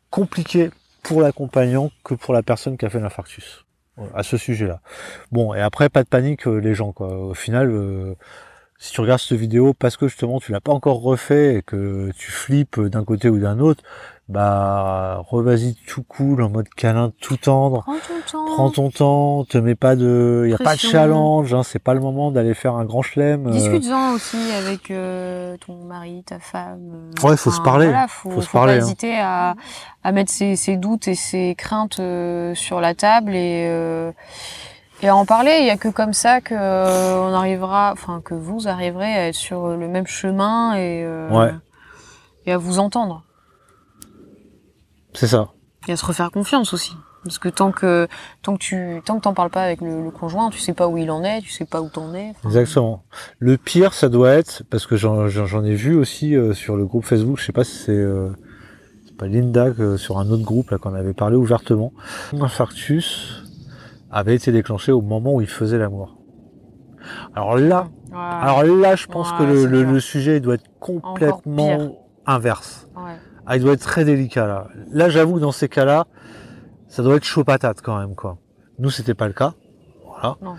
compliqué 0.09 0.71
pour 1.03 1.21
l'accompagnant 1.21 1.91
que 2.05 2.13
pour 2.13 2.33
la 2.33 2.43
personne 2.43 2.77
qui 2.77 2.85
a 2.85 2.89
fait 2.89 3.01
l'infarctus 3.01 3.65
à 4.13 4.23
ce 4.23 4.37
sujet-là. 4.37 4.79
Bon, 5.33 5.53
et 5.53 5.59
après, 5.59 5.89
pas 5.89 6.03
de 6.03 6.07
panique, 6.07 6.47
euh, 6.47 6.59
les 6.59 6.73
gens, 6.75 6.93
quoi. 6.93 7.09
Au 7.17 7.33
final, 7.33 7.69
euh, 7.71 8.15
si 8.77 8.93
tu 8.93 9.01
regardes 9.01 9.19
cette 9.19 9.37
vidéo 9.37 9.73
parce 9.73 9.97
que 9.97 10.07
justement 10.07 10.39
tu 10.39 10.51
l'as 10.53 10.61
pas 10.61 10.71
encore 10.71 11.01
refait 11.01 11.55
et 11.55 11.61
que 11.63 12.11
tu 12.15 12.31
flippes 12.31 12.79
d'un 12.79 13.03
côté 13.03 13.27
ou 13.27 13.37
d'un 13.39 13.59
autre, 13.59 13.83
bah 14.29 15.23
revas-y 15.29 15.75
tout 15.87 16.03
cool, 16.03 16.41
en 16.41 16.49
mode 16.49 16.67
câlin, 16.69 17.13
tout 17.21 17.37
tendre. 17.37 17.81
Prends 17.83 17.93
ton 17.95 18.21
temps. 18.31 18.45
Prends 18.55 18.69
ton 18.71 18.89
temps, 18.89 19.45
te 19.45 19.57
mets 19.57 19.75
pas 19.75 19.95
de, 19.95 20.47
y 20.49 20.53
a 20.53 20.57
pas 20.57 20.73
de 20.75 20.79
challenge, 20.79 21.53
hein, 21.53 21.63
c'est 21.63 21.79
pas 21.79 21.93
le 21.93 22.01
moment 22.01 22.31
d'aller 22.31 22.53
faire 22.53 22.75
un 22.75 22.83
grand 22.83 23.01
chelem. 23.01 23.47
euh, 23.47 23.51
Discute-en 23.51 24.11
aussi 24.13 24.37
avec 24.51 24.91
euh, 24.91 25.55
ton 25.65 25.75
mari, 25.85 26.23
ta 26.25 26.39
femme. 26.39 27.11
euh, 27.23 27.27
Ouais, 27.27 27.37
faut 27.37 27.51
se 27.51 27.61
parler. 27.61 27.85
Voilà, 27.87 28.07
faut, 28.09 28.29
Faut 28.31 28.41
se 28.41 28.47
faut 28.47 28.57
parler, 28.57 28.73
pas 28.73 28.83
hein. 28.83 28.85
hésiter 28.85 29.17
à, 29.17 29.55
à 30.03 30.11
mettre 30.11 30.31
ses, 30.31 30.55
ses 30.57 30.75
doutes 30.75 31.07
et 31.07 31.15
ses 31.15 31.55
craintes 31.57 31.99
euh, 31.99 32.53
sur 32.53 32.81
la 32.81 32.95
table 32.95 33.33
et, 33.33 33.65
euh, 33.69 34.11
et 35.01 35.07
à 35.07 35.15
en 35.15 35.25
parler. 35.25 35.57
Il 35.61 35.65
y 35.67 35.69
a 35.69 35.77
que 35.77 35.87
comme 35.87 36.13
ça 36.13 36.41
que 36.41 36.53
euh, 36.53 37.21
on 37.21 37.33
arrivera, 37.33 37.91
enfin 37.93 38.21
que 38.25 38.33
vous 38.33 38.67
arriverez 38.67 39.13
à 39.13 39.27
être 39.29 39.35
sur 39.35 39.67
le 39.69 39.87
même 39.87 40.07
chemin 40.07 40.73
et, 40.75 41.03
euh, 41.05 41.29
Ouais. 41.29 41.53
et 42.45 42.51
à 42.51 42.57
vous 42.57 42.79
entendre 42.79 43.23
C'est 45.17 45.27
ça. 45.27 45.49
et 45.87 45.91
à 45.91 45.97
se 45.97 46.05
refaire 46.05 46.31
confiance 46.31 46.73
aussi. 46.73 46.93
Parce 47.23 47.39
que 47.39 47.49
tant 47.49 47.71
que 47.71 48.07
tant 48.41 48.53
que 48.53 48.59
tu 48.59 49.01
tant 49.03 49.17
que 49.17 49.21
t'en 49.23 49.33
parles 49.33 49.49
pas 49.49 49.63
avec 49.63 49.81
le, 49.81 50.03
le 50.03 50.11
conjoint, 50.11 50.49
tu 50.49 50.59
sais 50.59 50.73
pas 50.73 50.87
où 50.87 50.97
il 50.97 51.11
en 51.11 51.23
est, 51.23 51.41
tu 51.41 51.49
sais 51.49 51.65
pas 51.65 51.81
où 51.81 51.89
t'en 51.89 52.13
es. 52.13 52.29
Enfin, 52.29 52.47
Exactement. 52.49 53.03
Le 53.39 53.57
pire, 53.57 53.93
ça 53.93 54.07
doit 54.07 54.31
être, 54.31 54.63
parce 54.69 54.85
que 54.85 54.95
j'en 54.95 55.27
ai 55.65 55.73
vu 55.75 55.95
aussi 55.95 56.35
euh, 56.35 56.53
sur 56.53 56.77
le 56.77 56.85
groupe 56.85 57.03
Facebook, 57.03 57.37
je 57.39 57.45
sais 57.45 57.51
pas 57.51 57.63
si 57.65 57.75
c'est 57.75 57.91
euh, 57.91 58.29
pas 59.17 59.27
Linda, 59.27 59.71
que 59.71 59.97
sur 59.97 60.19
un 60.19 60.29
autre 60.29 60.43
groupe 60.43 60.69
là 60.69 60.77
qu'on 60.77 60.93
avait 60.93 61.13
parlé 61.13 61.35
ouvertement. 61.35 61.91
L'infarctus 62.31 63.43
avait 64.11 64.35
été 64.35 64.51
déclenché 64.51 64.91
au 64.93 65.01
moment 65.01 65.33
où 65.35 65.41
il 65.41 65.47
faisait 65.47 65.77
l'amour. 65.77 66.17
Alors 67.35 67.57
là, 67.57 67.87
ouais, 68.11 68.17
alors 68.17 68.63
là, 68.63 68.95
je 68.95 69.07
pense 69.07 69.31
Ouais, 69.31 69.37
que 69.39 69.43
le, 69.43 69.65
le, 69.65 69.83
le 69.83 69.99
sujet 69.99 70.39
doit 70.39 70.55
être 70.55 70.69
complètement 70.79 71.97
inverse. 72.25 72.87
ouais. 72.95 73.15
Ah, 73.47 73.55
il 73.55 73.63
doit 73.63 73.73
être 73.73 73.81
très 73.81 74.03
délicat 74.03 74.45
là. 74.45 74.67
Là, 74.91 75.09
j'avoue 75.09 75.35
que 75.35 75.39
dans 75.39 75.53
ces 75.53 75.69
cas-là, 75.69 76.05
ça 76.89 77.01
doit 77.01 77.15
être 77.15 77.23
chaud 77.23 77.43
patate 77.43 77.81
quand 77.81 77.97
même 77.97 78.13
quoi. 78.13 78.37
Nous, 78.77 78.89
c'était 78.89 79.13
pas 79.13 79.27
le 79.27 79.33
cas. 79.33 79.53
Voilà. 80.05 80.35
Non. 80.41 80.55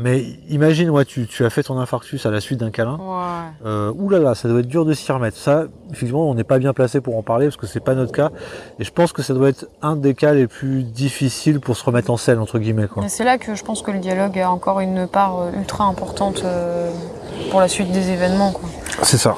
Mais 0.00 0.22
imagine, 0.48 0.90
ouais, 0.90 1.04
tu, 1.04 1.26
tu 1.26 1.44
as 1.44 1.50
fait 1.50 1.64
ton 1.64 1.76
infarctus 1.78 2.24
à 2.24 2.30
la 2.30 2.40
suite 2.40 2.60
d'un 2.60 2.70
câlin. 2.70 2.98
Ouais. 3.00 3.66
Euh, 3.66 3.92
ouh 3.96 4.08
là 4.10 4.20
là, 4.20 4.34
ça 4.36 4.48
doit 4.48 4.60
être 4.60 4.68
dur 4.68 4.84
de 4.84 4.92
s'y 4.92 5.10
remettre. 5.10 5.36
Ça, 5.36 5.64
effectivement, 5.90 6.30
on 6.30 6.34
n'est 6.34 6.44
pas 6.44 6.60
bien 6.60 6.72
placé 6.72 7.00
pour 7.00 7.16
en 7.16 7.22
parler 7.22 7.46
parce 7.46 7.56
que 7.56 7.66
c'est 7.66 7.80
pas 7.80 7.96
notre 7.96 8.12
cas. 8.12 8.30
Et 8.78 8.84
je 8.84 8.92
pense 8.92 9.12
que 9.12 9.22
ça 9.22 9.34
doit 9.34 9.48
être 9.48 9.66
un 9.82 9.96
des 9.96 10.14
cas 10.14 10.34
les 10.34 10.46
plus 10.46 10.84
difficiles 10.84 11.58
pour 11.58 11.76
se 11.76 11.84
remettre 11.84 12.12
en 12.12 12.16
selle 12.16 12.38
entre 12.38 12.60
guillemets 12.60 12.86
quoi. 12.86 13.04
Et 13.04 13.08
c'est 13.08 13.24
là 13.24 13.38
que 13.38 13.56
je 13.56 13.64
pense 13.64 13.82
que 13.82 13.90
le 13.90 13.98
dialogue 13.98 14.38
a 14.38 14.50
encore 14.50 14.78
une 14.78 15.08
part 15.08 15.40
euh, 15.40 15.50
ultra 15.56 15.84
importante 15.84 16.42
euh, 16.44 16.92
pour 17.50 17.58
la 17.58 17.66
suite 17.66 17.90
des 17.90 18.10
événements. 18.10 18.52
Quoi. 18.52 18.68
C'est 19.02 19.18
ça. 19.18 19.36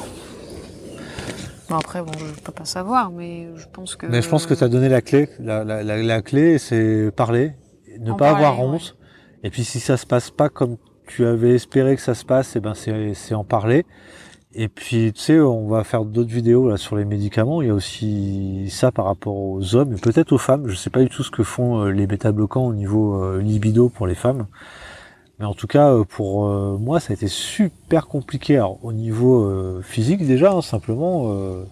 Bon, 1.70 1.76
après, 1.76 2.02
bon, 2.02 2.10
je 2.18 2.42
peux 2.42 2.50
pas 2.50 2.64
savoir, 2.64 3.12
mais 3.12 3.46
je 3.54 3.64
pense 3.72 3.94
que. 3.94 4.06
Mais 4.06 4.22
je 4.22 4.28
pense 4.28 4.44
que 4.44 4.54
tu 4.54 4.64
as 4.64 4.68
donné 4.68 4.88
la 4.88 5.02
clé. 5.02 5.28
La, 5.38 5.62
la, 5.62 5.84
la, 5.84 6.02
la 6.02 6.20
clé, 6.20 6.58
c'est 6.58 7.12
parler, 7.14 7.52
ne 8.00 8.10
En 8.10 8.16
pas 8.16 8.30
avoir 8.30 8.58
honte. 8.58 8.96
Et 9.44 9.50
puis 9.50 9.62
si 9.62 9.78
ça 9.78 9.96
se 9.96 10.04
passe 10.04 10.30
pas 10.30 10.48
comme 10.48 10.78
tu 11.06 11.24
avais 11.24 11.54
espéré 11.54 11.94
que 11.94 12.02
ça 12.02 12.14
se 12.14 12.24
passe, 12.24 12.56
et 12.56 12.60
ben 12.60 12.74
c'est 12.74 13.14
c'est 13.14 13.34
en 13.34 13.44
parler. 13.44 13.86
Et 14.52 14.66
puis 14.66 15.12
tu 15.12 15.20
sais, 15.20 15.38
on 15.38 15.68
va 15.68 15.84
faire 15.84 16.04
d'autres 16.04 16.32
vidéos 16.32 16.68
là 16.68 16.76
sur 16.76 16.96
les 16.96 17.04
médicaments. 17.04 17.62
Il 17.62 17.68
y 17.68 17.70
a 17.70 17.74
aussi 17.74 18.68
ça 18.68 18.90
par 18.90 19.04
rapport 19.04 19.36
aux 19.36 19.76
hommes 19.76 19.92
et 19.92 20.00
peut-être 20.00 20.32
aux 20.32 20.38
femmes. 20.38 20.66
Je 20.66 20.74
sais 20.74 20.90
pas 20.90 21.00
du 21.00 21.08
tout 21.08 21.22
ce 21.22 21.30
que 21.30 21.44
font 21.44 21.84
euh, 21.84 21.90
les 21.92 22.08
bêta-bloquants 22.08 22.66
au 22.66 22.74
niveau 22.74 23.22
euh, 23.22 23.40
libido 23.40 23.88
pour 23.88 24.08
les 24.08 24.16
femmes. 24.16 24.48
Mais 25.40 25.46
en 25.46 25.54
tout 25.54 25.66
cas, 25.66 25.88
euh, 25.88 26.04
pour 26.04 26.46
euh, 26.46 26.76
moi, 26.78 27.00
ça 27.00 27.12
a 27.12 27.14
été 27.14 27.26
super 27.26 28.06
compliqué. 28.06 28.56
Alors, 28.56 28.78
au 28.82 28.92
niveau 28.92 29.42
euh, 29.44 29.82
physique 29.82 30.26
déjà, 30.26 30.52
hein, 30.52 30.60
simplement 30.60 31.32
euh, 31.32 31.64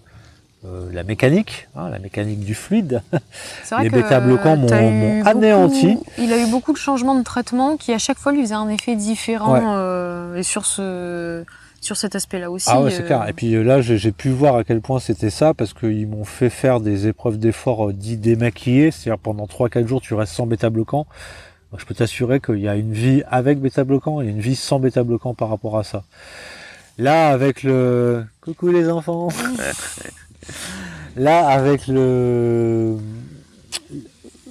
la 0.91 1.03
mécanique, 1.03 1.69
hein, 1.75 1.87
la 1.89 1.99
mécanique 1.99 2.39
du 2.39 2.55
fluide. 2.55 3.01
Vrai 3.71 3.83
les 3.83 3.89
que 3.91 3.95
bêta-bloquants 3.95 4.57
m'ont- 4.57 5.23
anéanti. 5.23 5.99
Il 6.17 6.33
a 6.33 6.39
eu 6.39 6.49
beaucoup 6.49 6.73
de 6.73 6.77
changements 6.77 7.13
de 7.15 7.23
traitement 7.23 7.77
qui, 7.77 7.93
à 7.93 7.99
chaque 7.99 8.17
fois, 8.17 8.31
lui 8.31 8.41
faisaient 8.41 8.55
un 8.55 8.69
effet 8.69 8.95
différent. 8.95 9.53
Ouais. 9.53 10.39
et 10.39 10.43
sur 10.43 10.65
ce. 10.65 11.45
Sur 11.81 11.95
cet 11.95 12.13
aspect-là 12.13 12.51
aussi. 12.51 12.67
Ah 12.69 12.81
ouais, 12.81 12.91
c'est 12.91 13.05
clair. 13.05 13.25
Et 13.29 13.33
puis 13.33 13.63
là, 13.63 13.79
j'ai 13.79 14.11
pu 14.11 14.27
voir 14.31 14.57
à 14.57 14.65
quel 14.65 14.81
point 14.81 14.99
c'était 14.99 15.29
ça, 15.29 15.53
parce 15.53 15.73
qu'ils 15.73 16.07
m'ont 16.09 16.25
fait 16.25 16.49
faire 16.49 16.81
des 16.81 17.07
épreuves 17.07 17.37
d'effort 17.37 17.93
dits 17.93 18.17
démaquillées, 18.17 18.91
c'est-à-dire 18.91 19.17
pendant 19.17 19.45
3-4 19.45 19.87
jours, 19.87 20.01
tu 20.01 20.13
restes 20.13 20.33
sans 20.33 20.45
bêta-bloquant. 20.45 20.97
Donc, 21.05 21.07
Je 21.77 21.85
peux 21.85 21.93
t'assurer 21.93 22.39
qu'il 22.39 22.59
y 22.59 22.67
a 22.67 22.75
une 22.75 22.93
vie 22.93 23.23
avec 23.29 23.59
bêta-bloquant 23.59 24.21
et 24.21 24.27
une 24.27 24.39
vie 24.39 24.55
sans 24.55 24.79
bêta-bloquant 24.79 25.33
par 25.35 25.49
rapport 25.49 25.77
à 25.77 25.83
ça. 25.83 26.03
Là, 26.97 27.29
avec 27.29 27.63
le... 27.63 28.25
Coucou 28.41 28.69
les 28.69 28.89
enfants 28.89 29.29
Là, 31.15 31.47
avec 31.47 31.87
le... 31.87 32.97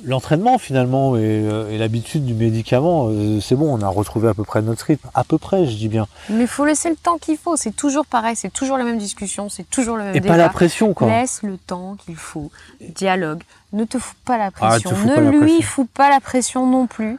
l'entraînement 0.04 0.58
finalement 0.58 1.16
et, 1.16 1.20
euh, 1.22 1.70
et 1.70 1.78
l'habitude 1.78 2.24
du 2.24 2.34
médicament, 2.34 3.08
euh, 3.10 3.40
c'est 3.40 3.56
bon, 3.56 3.76
on 3.76 3.82
a 3.82 3.88
retrouvé 3.88 4.28
à 4.28 4.34
peu 4.34 4.44
près 4.44 4.62
notre 4.62 4.84
rythme, 4.86 5.08
à 5.14 5.24
peu 5.24 5.38
près, 5.38 5.66
je 5.66 5.76
dis 5.76 5.88
bien. 5.88 6.06
Mais 6.30 6.46
faut 6.46 6.64
laisser 6.64 6.88
le 6.88 6.96
temps 6.96 7.18
qu'il 7.18 7.36
faut. 7.36 7.56
C'est 7.56 7.74
toujours 7.74 8.06
pareil. 8.06 8.36
C'est 8.36 8.52
toujours 8.52 8.78
la 8.78 8.84
même 8.84 8.98
discussion. 8.98 9.48
C'est 9.48 9.68
toujours 9.68 9.96
le 9.96 10.04
même 10.04 10.16
Et 10.16 10.20
débat. 10.20 10.34
pas 10.34 10.38
la 10.38 10.48
pression 10.50 10.94
quoi. 10.94 11.08
Laisse 11.08 11.42
le 11.42 11.58
temps 11.58 11.96
qu'il 11.96 12.16
faut. 12.16 12.50
Dialogue. 12.80 13.42
Ne 13.72 13.84
te 13.84 13.98
fous 13.98 14.14
pas 14.24 14.38
la 14.38 14.46
Ah, 14.46 14.50
pression. 14.70 14.90
ne 15.04 15.14
pas 15.14 15.20
lui 15.20 15.38
pression. 15.40 15.62
fous 15.62 15.84
pas 15.86 16.08
la 16.10 16.20
pression 16.20 16.66
non 16.66 16.86
plus. 16.86 17.18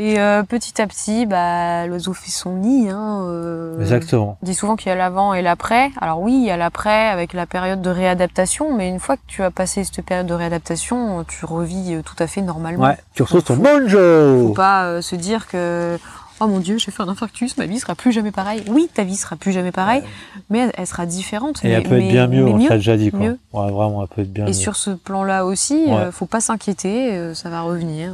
Et 0.00 0.18
euh, 0.18 0.42
petit 0.42 0.82
à 0.82 0.88
petit, 0.88 1.24
bah, 1.24 1.86
l'oiseau 1.86 2.14
fait 2.14 2.30
son 2.32 2.54
nid. 2.56 2.88
Hein, 2.90 3.26
euh, 3.28 3.78
Exactement. 3.80 4.38
On 4.42 4.46
dit 4.46 4.54
souvent 4.54 4.74
qu'il 4.74 4.88
y 4.88 4.92
a 4.92 4.96
l'avant 4.96 5.34
et 5.34 5.42
l'après. 5.42 5.90
Alors 6.00 6.20
oui, 6.20 6.32
il 6.34 6.44
y 6.44 6.50
a 6.50 6.56
l'après 6.56 7.06
avec 7.08 7.32
la 7.32 7.46
période 7.46 7.80
de 7.80 7.90
réadaptation, 7.90 8.74
mais 8.76 8.88
une 8.88 8.98
fois 8.98 9.16
que 9.16 9.22
tu 9.28 9.42
as 9.44 9.52
passé 9.52 9.84
cette 9.84 10.04
période 10.04 10.26
de 10.26 10.34
réadaptation, 10.34 11.24
tu 11.28 11.44
revis 11.44 11.94
euh, 11.94 12.02
tout 12.02 12.16
à 12.18 12.26
fait 12.26 12.40
normalement. 12.42 12.82
Ouais, 12.82 12.96
tu 13.14 13.22
retrouves 13.22 13.44
ton 13.44 13.54
Faut- 13.54 13.62
bonjo. 13.62 14.48
Faut 14.48 14.54
pas 14.54 14.84
euh, 14.86 15.00
se 15.00 15.14
dire 15.14 15.46
que 15.46 15.96
oh 16.44 16.48
mon 16.48 16.58
dieu, 16.60 16.78
j'ai 16.78 16.90
fait 16.90 17.02
un 17.02 17.08
infarctus, 17.08 17.56
ma 17.56 17.66
vie 17.66 17.78
sera 17.80 17.94
plus 17.94 18.12
jamais 18.12 18.30
pareille. 18.32 18.62
Oui, 18.68 18.88
ta 18.92 19.04
vie 19.04 19.16
sera 19.16 19.36
plus 19.36 19.52
jamais 19.52 19.72
pareille, 19.72 20.02
mais 20.50 20.60
elle, 20.60 20.72
elle 20.76 20.86
sera 20.86 21.06
différente. 21.06 21.64
Et 21.64 21.68
mais, 21.68 21.74
elle 21.74 21.82
peut 21.84 21.96
mais- 21.96 22.06
être 22.06 22.12
bien 22.12 22.26
mieux, 22.28 22.46
on 22.46 22.66
t'a 22.66 22.76
déjà 22.76 22.96
dit 22.96 23.10
quoi. 23.10 23.20
mieux. 23.20 23.38
Ouais, 23.52 23.70
vraiment, 23.70 24.02
elle 24.02 24.08
peut 24.08 24.22
être 24.22 24.32
bien 24.32 24.44
Et 24.44 24.48
mieux. 24.48 24.52
sur 24.54 24.76
ce 24.76 24.90
plan-là 24.90 25.44
aussi, 25.46 25.74
Ouais. 25.86 25.92
euh, 25.94 26.12
faut 26.12 26.26
pas 26.26 26.40
s'inquiéter, 26.40 27.12
euh, 27.14 27.34
ça 27.34 27.50
va 27.50 27.62
revenir. 27.62 28.12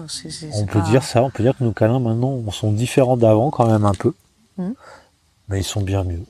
On 0.55 0.67
peut 0.67 0.81
pas- 0.81 0.87
dire 0.89 1.03
ça, 1.03 1.23
on 1.23 1.31
peut 1.31 1.43
dire 1.43 1.57
que 1.59 1.65
nos 1.65 1.73
câlins 1.73 2.01
maintenant 2.01 2.39
sont 2.53 2.73
différents 2.73 3.17
d'avant 3.17 3.51
quand 3.51 3.67
même 3.67 3.85
un 3.85 3.95
peu. 3.95 4.13
Mhm. 4.59 4.75
Mais 5.49 5.61
ils 5.61 5.65
sont 5.65 5.81
bien 5.83 6.05
mieux. 6.05 6.23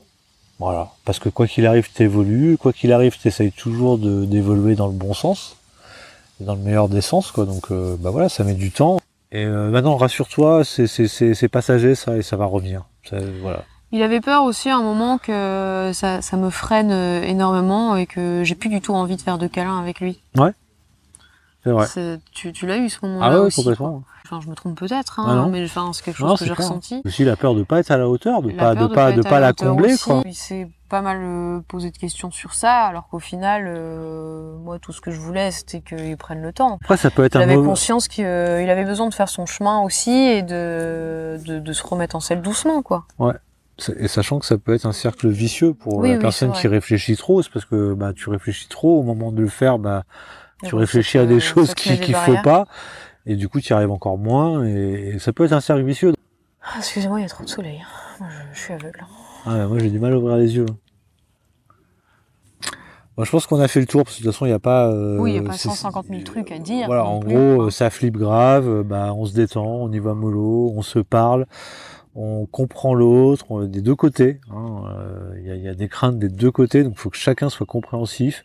Voilà. 0.59 0.90
Parce 1.04 1.19
que 1.19 1.28
quoi 1.28 1.47
qu'il 1.47 1.66
arrive, 1.66 1.90
t'évolues. 1.92 2.57
Quoi 2.59 2.73
qu'il 2.73 2.92
arrive, 2.92 3.19
t'essayes 3.19 3.52
toujours 3.52 3.97
d'évoluer 3.99 4.75
dans 4.75 4.87
le 4.87 4.92
bon 4.92 5.14
sens. 5.14 5.57
Dans 6.40 6.54
le 6.54 6.61
meilleur 6.61 6.88
des 6.88 7.00
sens, 7.02 7.30
quoi. 7.33 7.45
Donc, 7.45 7.71
euh, 7.71 7.97
bah 7.99 8.11
voilà, 8.11 8.28
ça 8.30 8.45
met 8.45 8.54
du 8.54 8.71
temps. 8.71 8.99
Et 9.32 9.44
euh, 9.44 9.70
maintenant, 9.70 9.96
rassure-toi, 9.96 10.64
c'est- 10.64 10.87
c'est 10.87 11.06
c'est- 11.08 11.34
c'est 11.34 11.49
passager, 11.49 11.94
ça, 11.94 12.16
et 12.16 12.22
ça 12.22 12.37
va 12.37 12.46
revenir. 12.46 12.84
Ça, 13.08 13.16
voilà. 13.42 13.62
Il 13.92 14.02
avait 14.02 14.20
peur 14.20 14.44
aussi 14.44 14.68
à 14.70 14.76
un 14.76 14.82
moment 14.82 15.18
que 15.18 15.90
ça, 15.94 16.22
ça 16.22 16.37
me 16.37 16.50
freine 16.50 16.90
euh, 16.92 17.22
énormément 17.22 17.96
et 17.96 18.06
que 18.06 18.42
j'ai 18.44 18.54
plus 18.54 18.68
du 18.68 18.80
tout 18.80 18.94
envie 18.94 19.16
de 19.16 19.20
faire 19.20 19.38
de 19.38 19.46
câlins 19.49 19.78
avec 19.80 20.00
lui. 20.00 20.20
C'est 21.64 21.71
vrai. 21.71 21.87
Tu, 22.33 22.52
tu 22.52 22.67
l'as 22.67 22.79
eu 22.79 22.88
ce 22.88 22.99
moment-là 23.05 23.26
Ah 23.26 23.35
ouais, 23.40 23.47
aussi. 23.47 23.62
complètement. 23.62 23.90
quoi. 24.00 24.02
Enfin, 24.25 24.40
je 24.43 24.49
me 24.49 24.55
trompe 24.55 24.79
peut-être, 24.79 25.19
hein, 25.19 25.45
Ah 25.47 25.49
mais 25.50 25.64
enfin, 25.64 25.90
c'est 25.93 26.05
quelque 26.05 26.17
chose 26.19 26.29
Non, 26.29 26.37
que 26.37 26.45
j'ai 26.45 26.52
ressenti. 26.52 27.02
Aussi 27.05 27.25
la 27.25 27.37
peur 27.37 27.55
de 27.55 27.64
pas 27.64 27.81
être 27.81 27.90
à 27.90 27.97
la 27.99 28.09
hauteur, 28.09 28.43
de 28.43 28.50
La 28.50 28.55
pas, 28.57 28.75
de 28.76 28.87
pas, 28.87 29.12
de 29.12 29.23
pas 29.23 29.40
la 29.40 29.52
combler, 29.52 29.95
aussi. 29.95 30.05
quoi. 30.05 30.23
Il 30.25 30.35
s'est 30.35 30.69
pas 30.88 31.02
mal 31.02 31.19
euh, 31.21 31.61
posé 31.69 31.90
de 31.90 31.97
questions 31.99 32.31
sur 32.31 32.55
ça, 32.55 32.85
alors 32.87 33.09
qu'au 33.09 33.19
final, 33.19 33.64
euh, 33.67 34.57
moi, 34.59 34.79
tout 34.79 34.93
ce 34.93 35.00
que 35.00 35.11
je 35.11 35.19
voulais, 35.19 35.50
c'était 35.50 35.81
qu'il 35.81 36.17
prenne 36.17 36.43
le 36.43 36.52
temps. 36.52 36.79
Après, 36.81 36.97
ça 36.97 37.11
peut 37.11 37.25
être 37.25 37.35
Il 37.35 37.38
un 37.38 37.43
avait 37.43 37.57
mauvais... 37.57 37.69
conscience 37.69 38.07
qu'il 38.09 38.25
avait 38.25 38.85
besoin 38.85 39.09
de 39.09 39.14
faire 39.14 39.29
son 39.29 39.47
chemin 39.47 39.81
aussi 39.81 40.11
et 40.12 40.43
de, 40.43 41.38
de, 41.45 41.59
de 41.59 41.73
se 41.73 41.85
remettre 41.85 42.14
en 42.17 42.21
selle 42.21 42.40
doucement, 42.40 42.83
quoi. 42.83 43.07
Et 43.99 44.09
sachant 44.09 44.38
que 44.38 44.47
ça 44.47 44.59
peut 44.59 44.75
être 44.75 44.87
un 44.87 44.93
cercle 44.93 45.29
vicieux 45.29 45.73
pour 45.75 45.97
Oui, 45.99 46.11
la 46.11 46.14
oui, 46.17 46.21
personne 46.21 46.52
qui 46.52 46.69
réfléchit 46.69 47.17
trop, 47.17 47.43
c'est 47.43 47.50
parce 47.50 47.64
que 47.64 47.95
bah, 47.95 48.12
tu 48.14 48.29
réfléchis 48.31 48.69
trop, 48.69 49.00
au 49.00 49.02
moment 49.02 49.33
de 49.33 49.40
le 49.40 49.49
faire, 49.49 49.79
bah, 49.79 50.05
tu 50.64 50.73
bon, 50.73 50.79
réfléchis 50.79 51.19
à 51.19 51.26
des 51.26 51.40
choses 51.40 51.75
qu'il 51.75 51.97
faut 52.05 52.12
barrières. 52.12 52.43
pas, 52.43 52.67
et 53.26 53.37
du 53.37 53.49
coup 53.49 53.61
tu 53.61 53.71
y 53.71 53.73
arrives 53.73 53.90
encore 53.90 54.19
moins, 54.19 54.64
et, 54.67 55.12
et 55.14 55.19
ça 55.19 55.33
peut 55.33 55.45
être 55.45 55.52
un 55.52 55.61
cercle 55.61 55.83
vicieux. 55.85 56.12
Ah, 56.62 56.75
Excusez-moi, 56.79 57.21
il 57.21 57.23
y 57.23 57.26
a 57.26 57.29
trop 57.29 57.45
de 57.45 57.49
soleil. 57.49 57.83
Moi, 58.21 58.29
je, 58.31 58.55
je 58.59 58.61
suis 58.64 58.73
aveugle. 58.75 59.05
Ah, 59.47 59.55
ouais, 59.57 59.67
moi 59.67 59.79
j'ai 59.79 59.90
du 59.90 59.99
mal 59.99 60.12
à 60.12 60.19
ouvrir 60.19 60.37
les 60.37 60.55
yeux. 60.57 60.67
Moi, 63.17 63.25
je 63.26 63.31
pense 63.33 63.47
qu'on 63.47 63.61
a 63.61 63.69
fait 63.69 63.81
le 63.81 63.87
tour, 63.87 64.05
parce 64.05 64.17
que 64.17 64.21
de 64.23 64.25
toute 64.26 64.33
façon 64.33 64.47
il 64.47 64.50
n'y 64.50 64.55
a 64.55 64.59
pas... 64.61 64.88
euh, 64.88 65.19
Oui, 65.19 65.33
il 65.33 65.37
y 65.37 65.38
a 65.38 65.43
pas 65.43 65.52
c'est- 65.52 65.69
150 65.69 66.07
000 66.07 66.21
trucs 66.23 66.52
à 66.52 66.59
dire 66.59 66.87
Voilà, 66.87 67.05
en 67.05 67.21
plus, 67.21 67.35
gros, 67.35 67.71
ça 67.71 67.90
flippe 67.90 68.17
grave, 68.17 68.83
bah, 68.83 69.12
on 69.14 69.26
se 69.26 69.35
détend, 69.35 69.67
on 69.67 69.93
y 69.93 69.99
va 69.99 70.14
mollo, 70.14 70.73
on 70.75 70.81
se 70.83 70.99
parle, 71.00 71.47
on 72.14 72.47
comprend 72.47 72.95
l'autre, 72.95 73.64
des 73.64 73.83
deux 73.83 73.95
côtés. 73.97 74.40
hein, 74.50 74.85
euh, 74.97 75.35
Il 75.38 75.47
y, 75.47 75.50
a, 75.50 75.55
il 75.57 75.62
y 75.62 75.69
a 75.69 75.75
des 75.75 75.88
craintes 75.88 76.19
des 76.19 76.29
deux 76.29 76.50
côtés, 76.50 76.83
donc 76.83 76.95
il 76.97 76.99
faut 76.99 77.11
que 77.11 77.17
chacun 77.19 77.50
soit 77.50 77.67
compréhensif. 77.67 78.45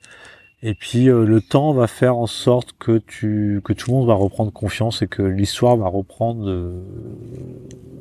Et 0.67 0.73
puis 0.73 1.09
euh, 1.09 1.25
le 1.25 1.41
temps 1.41 1.73
va 1.73 1.85
faire 1.85 2.17
en 2.17 2.25
sorte 2.25 2.73
que 2.79 2.97
tu 2.97 3.61
que 3.63 3.71
tout 3.71 3.91
le 3.91 3.97
monde 3.97 4.07
va 4.07 4.15
reprendre 4.15 4.51
confiance 4.51 5.03
et 5.03 5.07
que 5.07 5.21
l'histoire 5.21 5.77
va 5.77 5.87
reprendre 5.87 6.49
euh, 6.49 6.81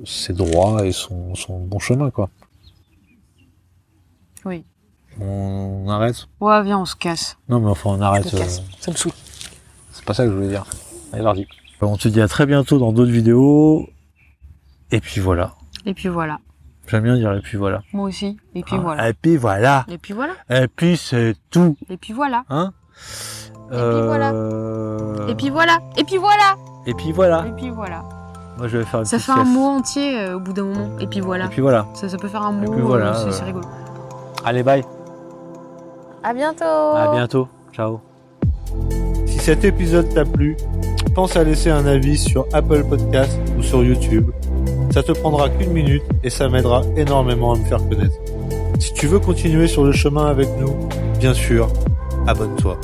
ses 0.06 0.32
droits 0.32 0.86
et 0.86 0.92
son, 0.92 1.34
son 1.34 1.60
bon 1.60 1.78
chemin 1.78 2.10
quoi. 2.10 2.30
Oui. 4.46 4.64
On 5.20 5.86
arrête? 5.90 6.26
Ouais, 6.40 6.62
viens, 6.62 6.78
on 6.80 6.84
se 6.86 6.96
casse. 6.96 7.36
Non 7.50 7.60
mais 7.60 7.68
enfin 7.68 7.90
on 7.90 7.98
Je 7.98 8.02
arrête. 8.02 8.32
me 8.32 8.38
casse. 8.38 8.60
euh, 8.60 8.62
Ça 8.80 8.90
me 8.92 8.96
saoule. 8.96 9.12
c'est 9.92 10.04
pas 10.06 10.14
ça 10.14 10.24
que 10.24 10.30
je 10.30 10.34
voulais 10.36 10.48
dire. 10.48 10.64
Allez 11.12 11.22
vas-y. 11.22 11.46
On 11.82 11.98
te 11.98 12.08
dit 12.08 12.22
à 12.22 12.28
très 12.28 12.46
bientôt 12.46 12.78
dans 12.78 12.92
d'autres 12.92 13.12
vidéos. 13.12 13.86
Et 14.90 15.00
puis 15.00 15.20
voilà. 15.20 15.54
Et 15.84 15.92
puis 15.92 16.08
voilà. 16.08 16.38
J'aime 16.86 17.02
bien 17.04 17.16
dire 17.16 17.32
et 17.32 17.40
puis 17.40 17.56
voilà. 17.56 17.82
Moi 17.92 18.08
aussi. 18.08 18.36
Et 18.54 18.62
puis 18.62 18.76
Ah, 18.76 18.80
voilà. 18.82 19.08
Et 19.08 19.14
puis 19.14 19.36
voilà. 19.36 19.84
Et 19.88 19.98
puis 19.98 20.12
voilà. 20.14 20.34
Et 20.50 20.68
puis 20.68 20.96
c'est 20.96 21.34
tout. 21.50 21.76
Et 21.88 21.96
puis 21.96 22.12
voilà. 22.12 22.44
Hein 22.50 22.72
Et 23.72 23.76
puis 23.76 24.02
voilà. 24.06 24.32
Euh, 24.32 25.28
Et 25.28 25.34
puis 25.34 25.50
voilà. 25.50 25.78
Et 25.96 26.04
puis 26.04 26.16
voilà. 26.18 26.56
Et 26.86 26.94
puis 26.94 27.12
voilà. 27.12 27.46
Et 27.48 27.52
puis 27.52 27.70
voilà. 27.70 28.02
Moi 28.58 28.68
je 28.68 28.78
vais 28.78 28.84
faire 28.84 29.00
une 29.00 29.06
Ça 29.06 29.18
fait 29.18 29.32
un 29.32 29.44
mot 29.44 29.64
entier 29.64 30.18
euh, 30.20 30.36
au 30.36 30.40
bout 30.40 30.52
d'un 30.52 30.64
moment. 30.64 30.98
Et 31.00 31.06
puis 31.06 31.20
voilà. 31.20 31.46
Et 31.46 31.48
puis 31.48 31.62
voilà. 31.62 31.86
Ça, 31.94 32.08
ça 32.08 32.16
peut 32.18 32.28
faire 32.28 32.42
un 32.42 32.52
mot. 32.52 32.70
puis 32.70 32.80
voilà, 32.80 33.10
euh, 33.10 33.14
c'est 33.14 33.28
euh, 33.28 33.32
c'est 33.32 33.44
rigolo. 33.44 33.66
Allez 34.44 34.62
bye. 34.62 34.84
À 36.22 36.32
bientôt. 36.32 36.64
À 36.64 37.10
bientôt. 37.12 37.48
Ciao. 37.72 38.00
Si 39.26 39.38
cet 39.38 39.64
épisode 39.64 40.08
t'a 40.14 40.24
plu, 40.24 40.56
pense 41.14 41.36
à 41.36 41.44
laisser 41.44 41.70
un 41.70 41.86
avis 41.86 42.18
sur 42.18 42.46
Apple 42.52 42.84
Podcast 42.84 43.38
ou 43.56 43.62
sur 43.62 43.82
YouTube. 43.84 44.30
Ça 44.94 45.02
te 45.02 45.10
prendra 45.10 45.48
qu'une 45.50 45.72
minute 45.72 46.04
et 46.22 46.30
ça 46.30 46.48
m'aidera 46.48 46.82
énormément 46.96 47.52
à 47.52 47.58
me 47.58 47.64
faire 47.64 47.80
connaître. 47.88 48.14
Si 48.78 48.94
tu 48.94 49.08
veux 49.08 49.18
continuer 49.18 49.66
sur 49.66 49.82
le 49.82 49.90
chemin 49.90 50.26
avec 50.26 50.48
nous, 50.60 50.72
bien 51.18 51.34
sûr, 51.34 51.68
abonne-toi. 52.28 52.78